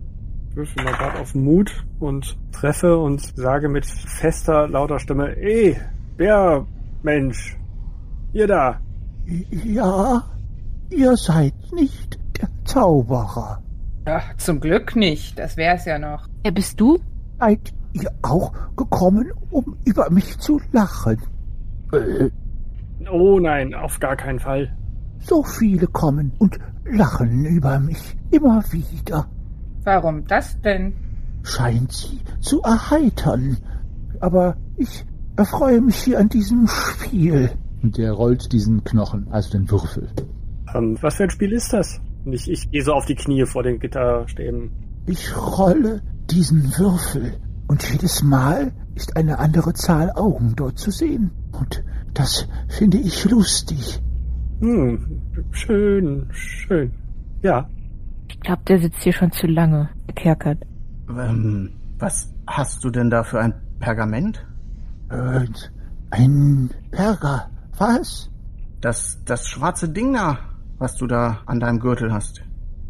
[0.58, 5.76] Ich würfel mal gerade auf Mut und treffe und sage mit fester, lauter Stimme, ey,
[6.16, 7.56] Bärmensch,
[8.32, 8.80] ihr da.
[9.24, 10.24] Ja,
[10.90, 13.62] ihr seid nicht der Zauberer.
[14.06, 15.38] Ach, zum Glück nicht.
[15.38, 16.26] Das wär's ja noch.
[16.42, 16.98] Wer bist du?
[17.38, 21.22] Seid ihr auch gekommen, um über mich zu lachen?
[21.92, 22.30] Äh,
[23.08, 24.76] Oh nein, auf gar keinen Fall.
[25.20, 28.16] so viele kommen und lachen über mich.
[28.32, 29.28] Immer wieder.
[29.88, 30.92] Warum das denn?
[31.42, 33.56] Scheint sie zu erheitern.
[34.20, 37.52] Aber ich erfreue mich hier an diesem Spiel.
[37.82, 40.10] Und der rollt diesen Knochen, also den Würfel.
[40.74, 42.02] Ähm, was für ein Spiel ist das?
[42.26, 44.72] Und ich, ich gehe so auf die Knie vor den Gitterstäben.
[45.06, 47.32] Ich rolle diesen Würfel
[47.66, 51.30] und jedes Mal ist eine andere Zahl Augen dort zu sehen.
[51.58, 51.82] Und
[52.12, 54.02] das finde ich lustig.
[54.60, 56.92] Hm, schön, schön.
[57.40, 57.70] Ja,
[58.28, 60.64] Ich glaube, der sitzt hier schon zu lange, Kerkert.
[61.08, 64.44] Ähm, was hast du denn da für ein Pergament?
[65.10, 65.72] Und
[66.10, 67.50] ein Perger.
[67.76, 68.30] Was?
[68.80, 70.38] Das, das schwarze Ding da,
[70.78, 72.42] was du da an deinem Gürtel hast.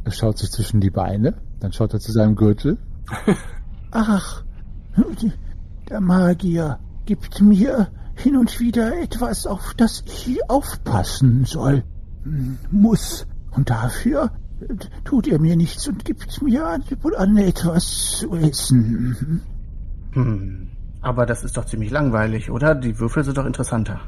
[0.04, 2.78] Er schaut sich zwischen die Beine, dann schaut er zu seinem Gürtel.
[3.90, 4.44] Ach,
[5.88, 11.84] der Magier gibt mir hin und wieder etwas, auf das ich aufpassen soll.
[12.70, 13.26] Muss.
[13.52, 14.30] Und dafür
[15.04, 16.84] tut er mir nichts und gibt mir an,
[17.16, 19.42] an etwas zu essen.
[20.12, 20.68] Hm.
[21.00, 22.74] Aber das ist doch ziemlich langweilig, oder?
[22.74, 24.00] Die Würfel sind doch interessanter.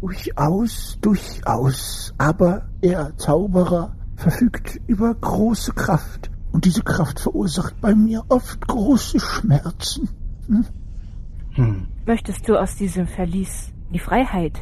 [0.00, 2.14] Durchaus, durchaus.
[2.18, 6.30] Aber er, Zauberer, verfügt über große Kraft.
[6.52, 10.08] Und diese Kraft verursacht bei mir oft große Schmerzen.
[10.46, 10.64] Hm?
[11.52, 11.86] Hm.
[12.06, 14.60] Möchtest du aus diesem Verlies die Freiheit?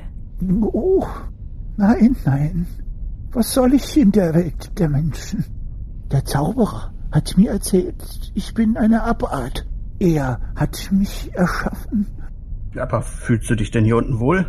[0.61, 1.07] Oh,
[1.77, 2.67] nein, nein.
[3.33, 5.45] Was soll ich in der Welt der Menschen?
[6.11, 8.03] Der Zauberer hat mir erzählt,
[8.35, 9.67] ich bin eine Abart.
[10.01, 12.07] Er hat mich erschaffen.
[12.77, 14.47] Aber fühlst du dich denn hier unten wohl?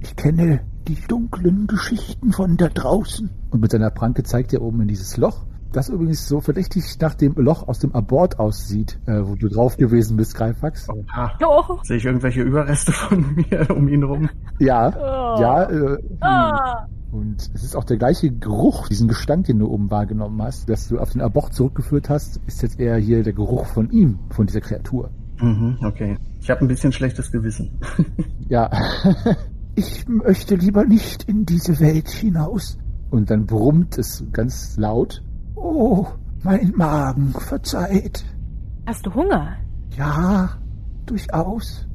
[0.00, 3.30] Ich kenne die dunklen Geschichten von da draußen.
[3.50, 7.14] Und mit seiner Pranke zeigt er oben in dieses Loch, das übrigens so verdächtig nach
[7.14, 10.88] dem Loch aus dem Abort aussieht, äh, wo du drauf gewesen bist, Greifax.
[10.88, 11.32] Oha.
[11.44, 14.28] Oh, Sehe ich irgendwelche Überreste von mir um ihn rum?
[14.58, 15.40] Ja, Oh.
[15.40, 16.86] ja, äh, ah.
[17.16, 20.88] Und es ist auch der gleiche Geruch, diesen Gestank, den du oben wahrgenommen hast, dass
[20.88, 24.46] du auf den Abort zurückgeführt hast, ist jetzt eher hier der Geruch von ihm, von
[24.46, 25.10] dieser Kreatur.
[25.40, 26.18] Mhm, okay.
[26.42, 27.70] Ich habe ein bisschen schlechtes Gewissen.
[28.48, 28.70] Ja.
[29.78, 32.78] Ich möchte lieber nicht in diese Welt hinaus.
[33.10, 35.22] Und dann brummt es ganz laut.
[35.54, 36.06] Oh,
[36.42, 38.24] mein Magen verzeiht.
[38.86, 39.58] Hast du Hunger?
[39.94, 40.56] Ja,
[41.04, 41.85] durchaus.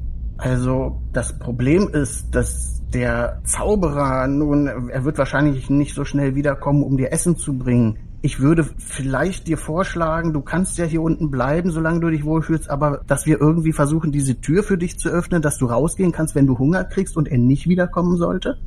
[0.42, 6.82] Also, das Problem ist, dass der Zauberer nun, er wird wahrscheinlich nicht so schnell wiederkommen,
[6.82, 7.96] um dir Essen zu bringen.
[8.22, 12.70] Ich würde vielleicht dir vorschlagen, du kannst ja hier unten bleiben, solange du dich wohlfühlst,
[12.70, 16.34] aber dass wir irgendwie versuchen, diese Tür für dich zu öffnen, dass du rausgehen kannst,
[16.34, 18.58] wenn du Hunger kriegst und er nicht wiederkommen sollte?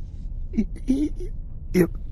[0.52, 1.12] Ich, ich,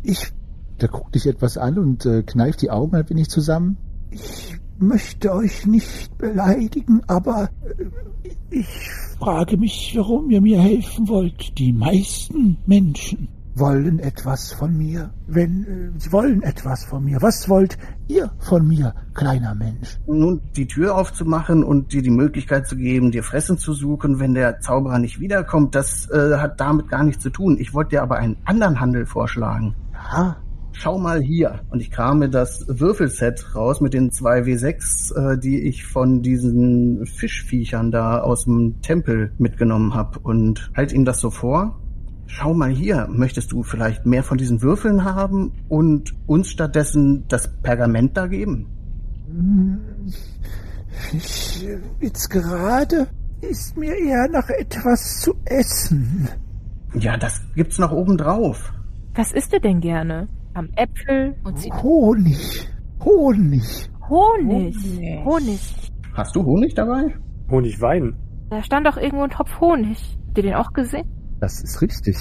[0.03, 0.33] ich,
[0.79, 3.79] Der guckt dich etwas an und äh, kneift die Augen ein wenig zusammen.
[4.11, 11.59] ich möchte euch nicht beleidigen, aber äh, ich frage mich, warum ihr mir helfen wollt.
[11.59, 15.11] Die meisten Menschen wollen etwas von mir.
[15.27, 19.99] Wenn äh, sie wollen etwas von mir, was wollt ihr von mir, kleiner Mensch?
[20.07, 24.35] Nun, die Tür aufzumachen und dir die Möglichkeit zu geben, dir Fressen zu suchen, wenn
[24.35, 27.57] der Zauberer nicht wiederkommt, das äh, hat damit gar nichts zu tun.
[27.59, 29.75] Ich wollte dir aber einen anderen Handel vorschlagen.
[29.93, 30.37] Ja,
[30.77, 31.61] Schau mal hier.
[31.71, 37.07] Und ich krame das Würfelset raus mit den zwei W6, äh, die ich von diesen
[37.07, 40.19] Fischviechern da aus dem Tempel mitgenommen habe.
[40.19, 41.81] Und halt ihm das so vor.
[42.27, 43.07] Schau mal hier.
[43.09, 48.67] Möchtest du vielleicht mehr von diesen Würfeln haben und uns stattdessen das Pergament da geben?
[49.29, 49.81] hm,
[51.13, 51.67] ich,
[52.01, 53.07] jetzt gerade
[53.41, 56.29] ist mir eher nach etwas zu essen.
[56.95, 58.73] Ja, das gibt's noch oben drauf.
[59.15, 60.29] Was isst du denn gerne?
[60.55, 62.27] Haben Äpfel und Zitronen.
[62.27, 62.69] Honig,
[63.05, 63.91] Honig.
[64.09, 64.77] Honig.
[64.77, 65.25] Honig.
[65.25, 65.93] Honig.
[66.15, 67.15] Hast du Honig dabei?
[67.51, 68.17] Honigwein.
[68.51, 70.19] Da stand doch irgendwo ein Topf Honig.
[70.29, 71.07] Habt ihr den auch gesehen?
[71.41, 72.17] Das ist richtig.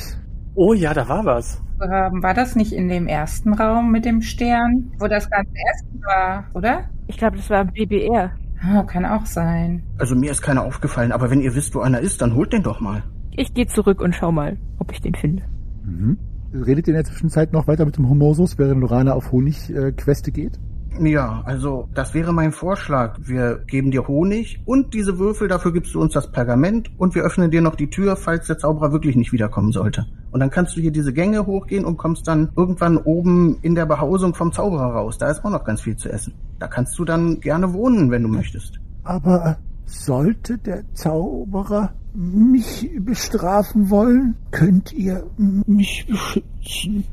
[0.55, 1.61] Oh ja, da war was.
[1.81, 6.01] Ähm, war das nicht in dem ersten Raum mit dem Stern, wo das ganze Essen
[6.03, 6.89] war, oder?
[7.07, 8.31] Ich glaube, das war ein BBR.
[8.75, 9.83] Oh, kann auch sein.
[9.97, 12.63] Also mir ist keiner aufgefallen, aber wenn ihr wisst, wo einer ist, dann holt den
[12.63, 13.03] doch mal.
[13.31, 15.43] Ich gehe zurück und schau mal, ob ich den finde.
[15.83, 16.17] Mhm.
[16.53, 20.33] Redet ihr in der Zwischenzeit noch weiter mit dem Homosus, während Lorana auf Honigqueste äh,
[20.33, 20.59] geht?
[20.99, 23.17] Ja, also das wäre mein Vorschlag.
[23.23, 27.23] Wir geben dir Honig und diese Würfel, dafür gibst du uns das Pergament und wir
[27.23, 30.05] öffnen dir noch die Tür, falls der Zauberer wirklich nicht wiederkommen sollte.
[30.29, 33.87] Und dann kannst du hier diese Gänge hochgehen und kommst dann irgendwann oben in der
[33.87, 35.17] Behausung vom Zauberer raus.
[35.17, 36.33] Da ist auch noch ganz viel zu essen.
[36.59, 38.79] Da kannst du dann gerne wohnen, wenn du möchtest.
[39.03, 39.57] Aber
[39.93, 47.05] sollte der Zauberer mich bestrafen wollen, könnt ihr mich beschützen.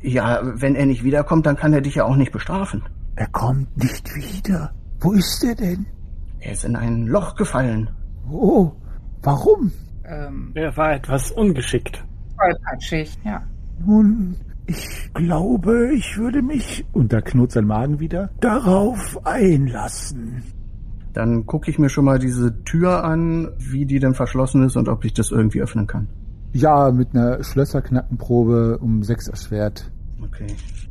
[0.00, 2.82] Ja, wenn er nicht wiederkommt, dann kann er dich ja auch nicht bestrafen.
[3.16, 4.72] Er kommt nicht wieder.
[5.00, 5.86] Wo ist er denn?
[6.40, 7.88] Er ist in ein Loch gefallen.
[8.30, 8.72] Oh,
[9.22, 9.72] warum?
[10.04, 12.04] Ähm, Er war etwas ungeschickt.
[12.38, 13.42] tollpatschig, ja.
[13.86, 20.42] Nun, ich glaube, ich würde mich, und da knurrt sein Magen wieder, darauf einlassen.
[21.14, 24.88] Dann gucke ich mir schon mal diese Tür an, wie die denn verschlossen ist und
[24.88, 26.08] ob ich das irgendwie öffnen kann.
[26.52, 29.90] Ja, mit einer Schlösserknackenprobe um sechs erschwert.
[30.22, 30.46] Okay.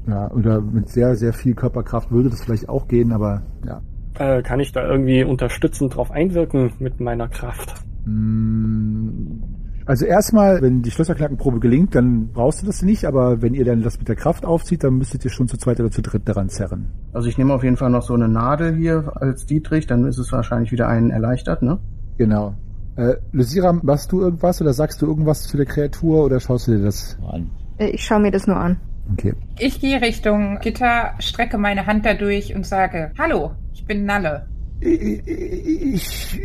[0.08, 3.82] Ja, oder mit sehr, sehr viel Körperkraft würde das vielleicht auch gehen, aber ja.
[4.18, 7.74] Äh, kann ich da irgendwie unterstützend drauf einwirken mit meiner Kraft?
[8.06, 9.42] Mm,
[9.86, 13.82] Also erstmal, wenn die Schlösserknackenprobe gelingt, dann brauchst du das nicht, aber wenn ihr dann
[13.84, 16.50] das mit der Kraft aufzieht, dann müsstet ihr schon zu zweit oder zu dritt daran
[16.50, 16.88] zerren.
[17.12, 20.18] Also ich nehme auf jeden Fall noch so eine Nadel hier als Dietrich, dann ist
[20.18, 21.80] es wahrscheinlich wieder einen erleichtert, ne?
[22.18, 22.54] Genau.
[22.96, 26.78] Äh, Lysira, machst du irgendwas oder sagst du irgendwas zu der Kreatur oder schaust du
[26.78, 27.50] dir das an?
[27.78, 28.78] Äh, Ich schaue mir das nur an.
[29.12, 29.34] Okay.
[29.60, 34.46] Ich gehe Richtung Gitter, strecke meine Hand dadurch und sage, Hallo, ich bin Nalle.
[34.80, 36.40] Ich,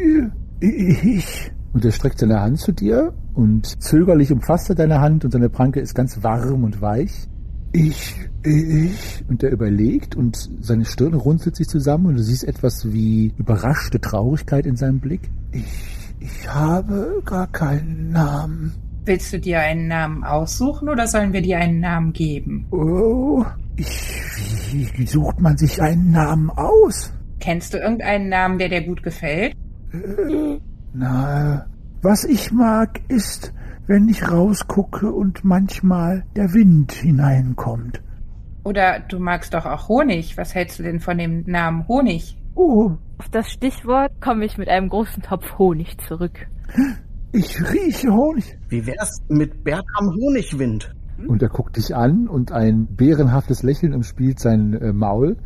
[0.61, 5.31] ich, Und er streckt seine Hand zu dir und zögerlich umfasst er deine Hand und
[5.31, 7.29] seine Pranke ist ganz warm und weich.
[7.73, 12.93] ich, ich, Und er überlegt und seine Stirn runzelt sich zusammen und du siehst etwas
[12.93, 15.31] wie überraschte Traurigkeit in seinem Blick.
[15.53, 15.65] ich,
[16.19, 18.73] ich habe gar keinen Namen.
[19.05, 22.67] Willst du dir einen Namen aussuchen oder sollen wir dir einen Namen geben?
[22.73, 23.45] Oh,
[23.77, 23.87] ich,
[24.73, 27.13] wie, wie sucht man sich einen Namen aus?
[27.39, 29.55] Kennst du irgendeinen Namen, der dir gut gefällt?
[29.93, 30.59] Äh,
[30.93, 31.67] Na,
[32.03, 33.53] was ich mag, ist,
[33.87, 38.03] wenn ich rausgucke und manchmal der Wind hineinkommt.
[38.65, 40.37] Oder du magst doch auch Honig.
[40.37, 42.37] Was hältst du denn von dem Namen Honig?
[42.55, 46.49] Oh, Auf das Stichwort komme ich mit einem großen Topf Honig zurück.
[47.33, 48.59] ich rieche Honig.
[48.69, 50.95] Wie wär's mit Bertram Honigwind?
[51.27, 55.37] Und er guckt dich an und ein bärenhaftes Lächeln umspielt sein äh, Maul.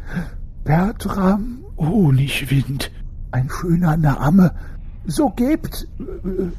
[0.65, 2.91] Bertram Honigwind.
[3.31, 4.53] Ein schöner Name.
[5.07, 5.89] So gebt,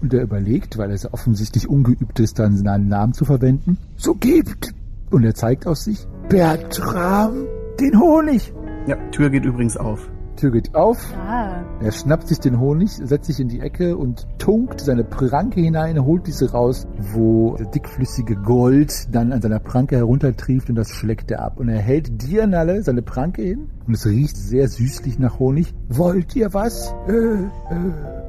[0.02, 3.78] Und er überlegt, weil er so offensichtlich ungeübt ist, dann seinen Namen zu verwenden.
[3.96, 4.74] so gebt
[5.12, 6.06] Und er zeigt auf sich.
[6.30, 7.46] Bertram
[7.80, 8.54] den Honig.
[8.88, 10.10] Ja, Tür geht übrigens auf.
[10.36, 10.98] Tür geht auf.
[11.16, 11.64] Ah.
[11.80, 16.04] Er schnappt sich den Honig, setzt sich in die Ecke und tunkt seine Pranke hinein,
[16.04, 21.44] holt diese raus, wo dickflüssige Gold dann an seiner Pranke heruntertrieft und das schlägt er
[21.44, 21.60] ab.
[21.60, 25.74] Und er hält dir, Nalle, seine Pranke hin und es riecht sehr süßlich nach Honig.
[25.90, 26.94] Wollt ihr was?
[27.08, 28.23] Äh, äh,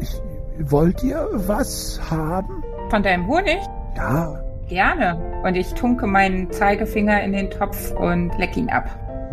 [0.00, 2.62] ich, wollt ihr was haben?
[2.90, 3.58] Von deinem Honig?
[3.96, 5.18] Ja, Gerne.
[5.44, 8.84] Und ich tunke meinen Zeigefinger in den Topf und leck ihn ab.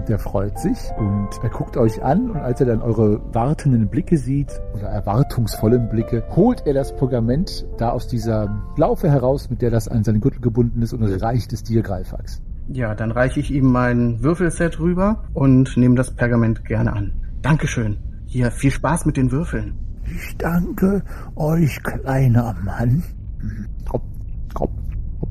[0.08, 4.18] Der freut sich und er guckt euch an und als er dann eure wartenden Blicke
[4.18, 9.72] sieht oder erwartungsvollen Blicke, holt er das Pergament da aus dieser Laufe heraus, mit der
[9.72, 12.42] das an seinen Gürtel gebunden ist und reicht es dir, Greifax.
[12.68, 17.14] Ja, dann reiche ich ihm mein Würfelset rüber und nehme das Pergament gerne an.
[17.42, 17.98] Dankeschön.
[18.26, 19.85] Hier, viel Spaß mit den Würfeln.
[20.10, 21.04] Ich danke
[21.36, 23.04] euch, kleiner Mann.
[23.92, 24.04] Hopp,
[24.60, 24.72] hopp,
[25.22, 25.30] hopp.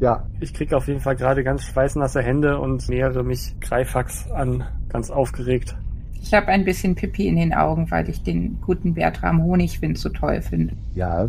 [0.00, 4.64] Ja, Ich krieg auf jeden Fall gerade ganz schweißnasse Hände und nähere mich Greifax an,
[4.88, 5.76] ganz aufgeregt.
[6.20, 10.08] Ich habe ein bisschen Pipi in den Augen, weil ich den guten Bertram Honigwind so
[10.08, 10.74] toll finde.
[10.94, 11.28] ja.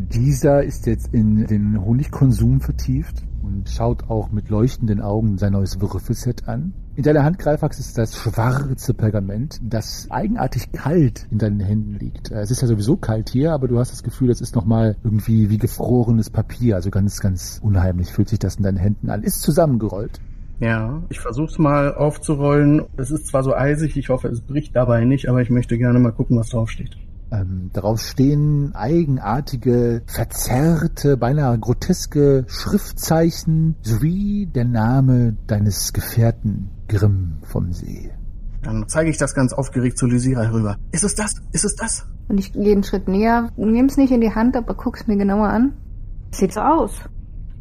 [0.00, 5.80] Dieser ist jetzt in den Honigkonsum vertieft und schaut auch mit leuchtenden Augen sein neues
[5.80, 6.72] Würfelset an.
[6.98, 12.32] In deiner Hand, Greifax, ist das schwarze Pergament, das eigenartig kalt in deinen Händen liegt.
[12.32, 14.96] Äh, Es ist ja sowieso kalt hier, aber du hast das Gefühl, das ist nochmal
[15.04, 16.74] irgendwie wie gefrorenes Papier.
[16.74, 19.22] Also ganz, ganz unheimlich fühlt sich das in deinen Händen an.
[19.22, 20.18] Ist zusammengerollt.
[20.58, 22.86] Ja, ich versuch's mal aufzurollen.
[22.96, 26.00] Es ist zwar so eisig, ich hoffe, es bricht dabei nicht, aber ich möchte gerne
[26.00, 26.96] mal gucken, was draufsteht.
[27.30, 37.72] Ähm, darauf stehen eigenartige, verzerrte, beinahe groteske Schriftzeichen sowie der Name deines Gefährten Grimm vom
[37.72, 38.10] See.
[38.62, 40.78] Dann zeige ich das ganz aufgeregt zu Lysira herüber.
[40.90, 41.34] Ist es das?
[41.52, 42.06] Ist es das?
[42.28, 45.48] Und ich gehe einen Schritt näher, nehm's nicht in die Hand, aber guck's mir genauer
[45.48, 45.74] an.
[46.30, 46.92] Sieht so aus.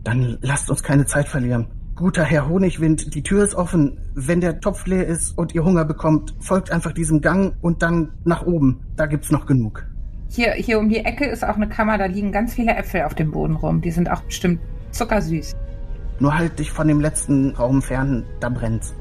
[0.04, 1.68] Dann lasst uns keine Zeit verlieren.
[1.98, 3.98] Guter Herr Honigwind, die Tür ist offen.
[4.14, 8.12] Wenn der Topf leer ist und ihr Hunger bekommt, folgt einfach diesem Gang und dann
[8.24, 8.82] nach oben.
[8.96, 9.84] Da gibt's noch genug.
[10.30, 13.16] Hier, hier um die Ecke ist auch eine Kammer, da liegen ganz viele Äpfel auf
[13.16, 13.82] dem Boden rum.
[13.82, 14.60] Die sind auch bestimmt
[14.92, 15.56] zuckersüß.
[16.20, 18.94] Nur halt dich von dem letzten Raum fern, da brennt's.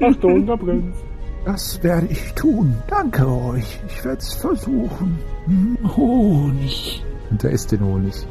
[0.00, 0.98] Achtung, da brennt's.
[1.44, 2.74] Das werde ich tun.
[2.88, 3.80] Danke euch.
[3.86, 5.16] Ich werde es versuchen.
[5.96, 7.04] Honig.
[7.30, 8.26] Und da ist den Honig.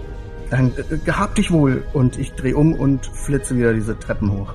[0.56, 1.84] Dann äh, gehabt dich wohl.
[1.92, 4.54] Und ich drehe um und flitze wieder diese Treppen hoch.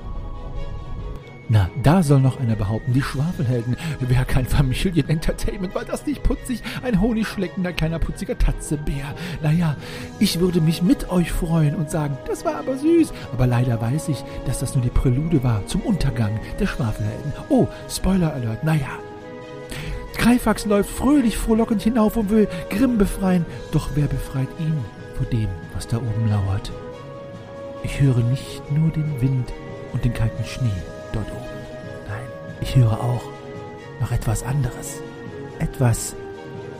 [1.47, 6.63] Na, da soll noch einer behaupten, die Schwafelhelden wäre kein Familienentertainment, war das nicht putzig?
[6.81, 9.13] Ein honigschleckender kleiner putziger Tatzebär.
[9.43, 9.75] Naja,
[10.17, 13.11] ich würde mich mit euch freuen und sagen, das war aber süß.
[13.33, 17.33] Aber leider weiß ich, dass das nur die Prälude war zum Untergang der Schwafelhelden.
[17.49, 18.97] Oh, Spoiler Alert, naja.
[20.17, 23.45] Greifax läuft fröhlich frohlockend hinauf und will Grimm befreien.
[23.73, 24.77] Doch wer befreit ihn
[25.21, 25.49] vor dem,
[25.81, 26.71] was da oben lauert?
[27.81, 29.51] Ich höre nicht nur den Wind
[29.91, 30.69] und den kalten Schnee
[31.11, 31.41] dort oben.
[32.07, 32.27] Nein,
[32.61, 33.23] ich höre auch
[33.99, 35.01] noch etwas anderes.
[35.57, 36.15] Etwas,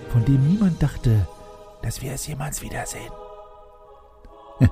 [0.10, 1.28] von dem niemand dachte,
[1.82, 3.12] dass wir es jemals wiedersehen.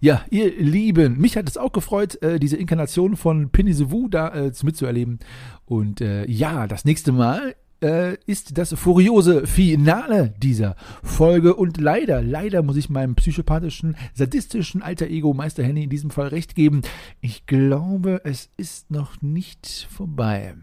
[0.00, 4.52] Ja, ihr Lieben, mich hat es auch gefreut, äh, diese Inkarnation von Woo da äh,
[4.62, 5.18] mitzuerleben.
[5.64, 7.54] Und äh, ja, das nächste Mal
[7.84, 11.54] äh, ist das furiose Finale dieser Folge.
[11.54, 16.28] Und leider, leider muss ich meinem psychopathischen, sadistischen alter Ego Meister Henny in diesem Fall
[16.28, 16.80] recht geben.
[17.20, 20.54] Ich glaube, es ist noch nicht vorbei.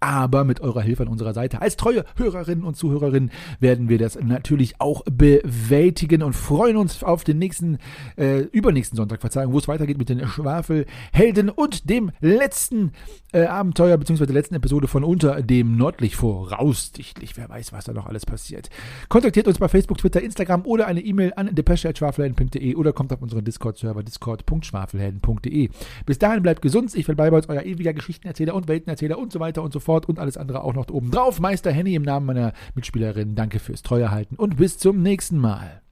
[0.00, 3.30] Aber mit eurer Hilfe an unserer Seite als treue Hörerinnen und Zuhörerinnen
[3.60, 7.76] werden wir das natürlich auch bewältigen und freuen uns auf den nächsten,
[8.16, 12.92] äh, übernächsten Sonntag, Verzeihung, wo es weitergeht mit den Schwafelhelden und dem letzten
[13.34, 14.24] äh, Abenteuer bzw.
[14.24, 17.36] der letzten Episode von Unter dem Nordlicht voraussichtlich.
[17.36, 18.70] Wer weiß, was da noch alles passiert.
[19.10, 23.44] Kontaktiert uns bei Facebook, Twitter, Instagram oder eine E-Mail an depesche.schwafelhelden.de oder kommt auf unseren
[23.44, 25.68] Discord-Server discord.schwafelhelden.de.
[26.06, 26.94] Bis dahin bleibt gesund.
[26.94, 30.18] Ich bin Bayreuth, euer ewiger Geschichtenerzähler und Weltenerzähler und so weiter und so fort und
[30.18, 31.40] alles andere auch noch oben drauf.
[31.40, 35.82] Meister Henny im Namen meiner Mitspielerin, danke fürs Treuerhalten und bis zum nächsten Mal.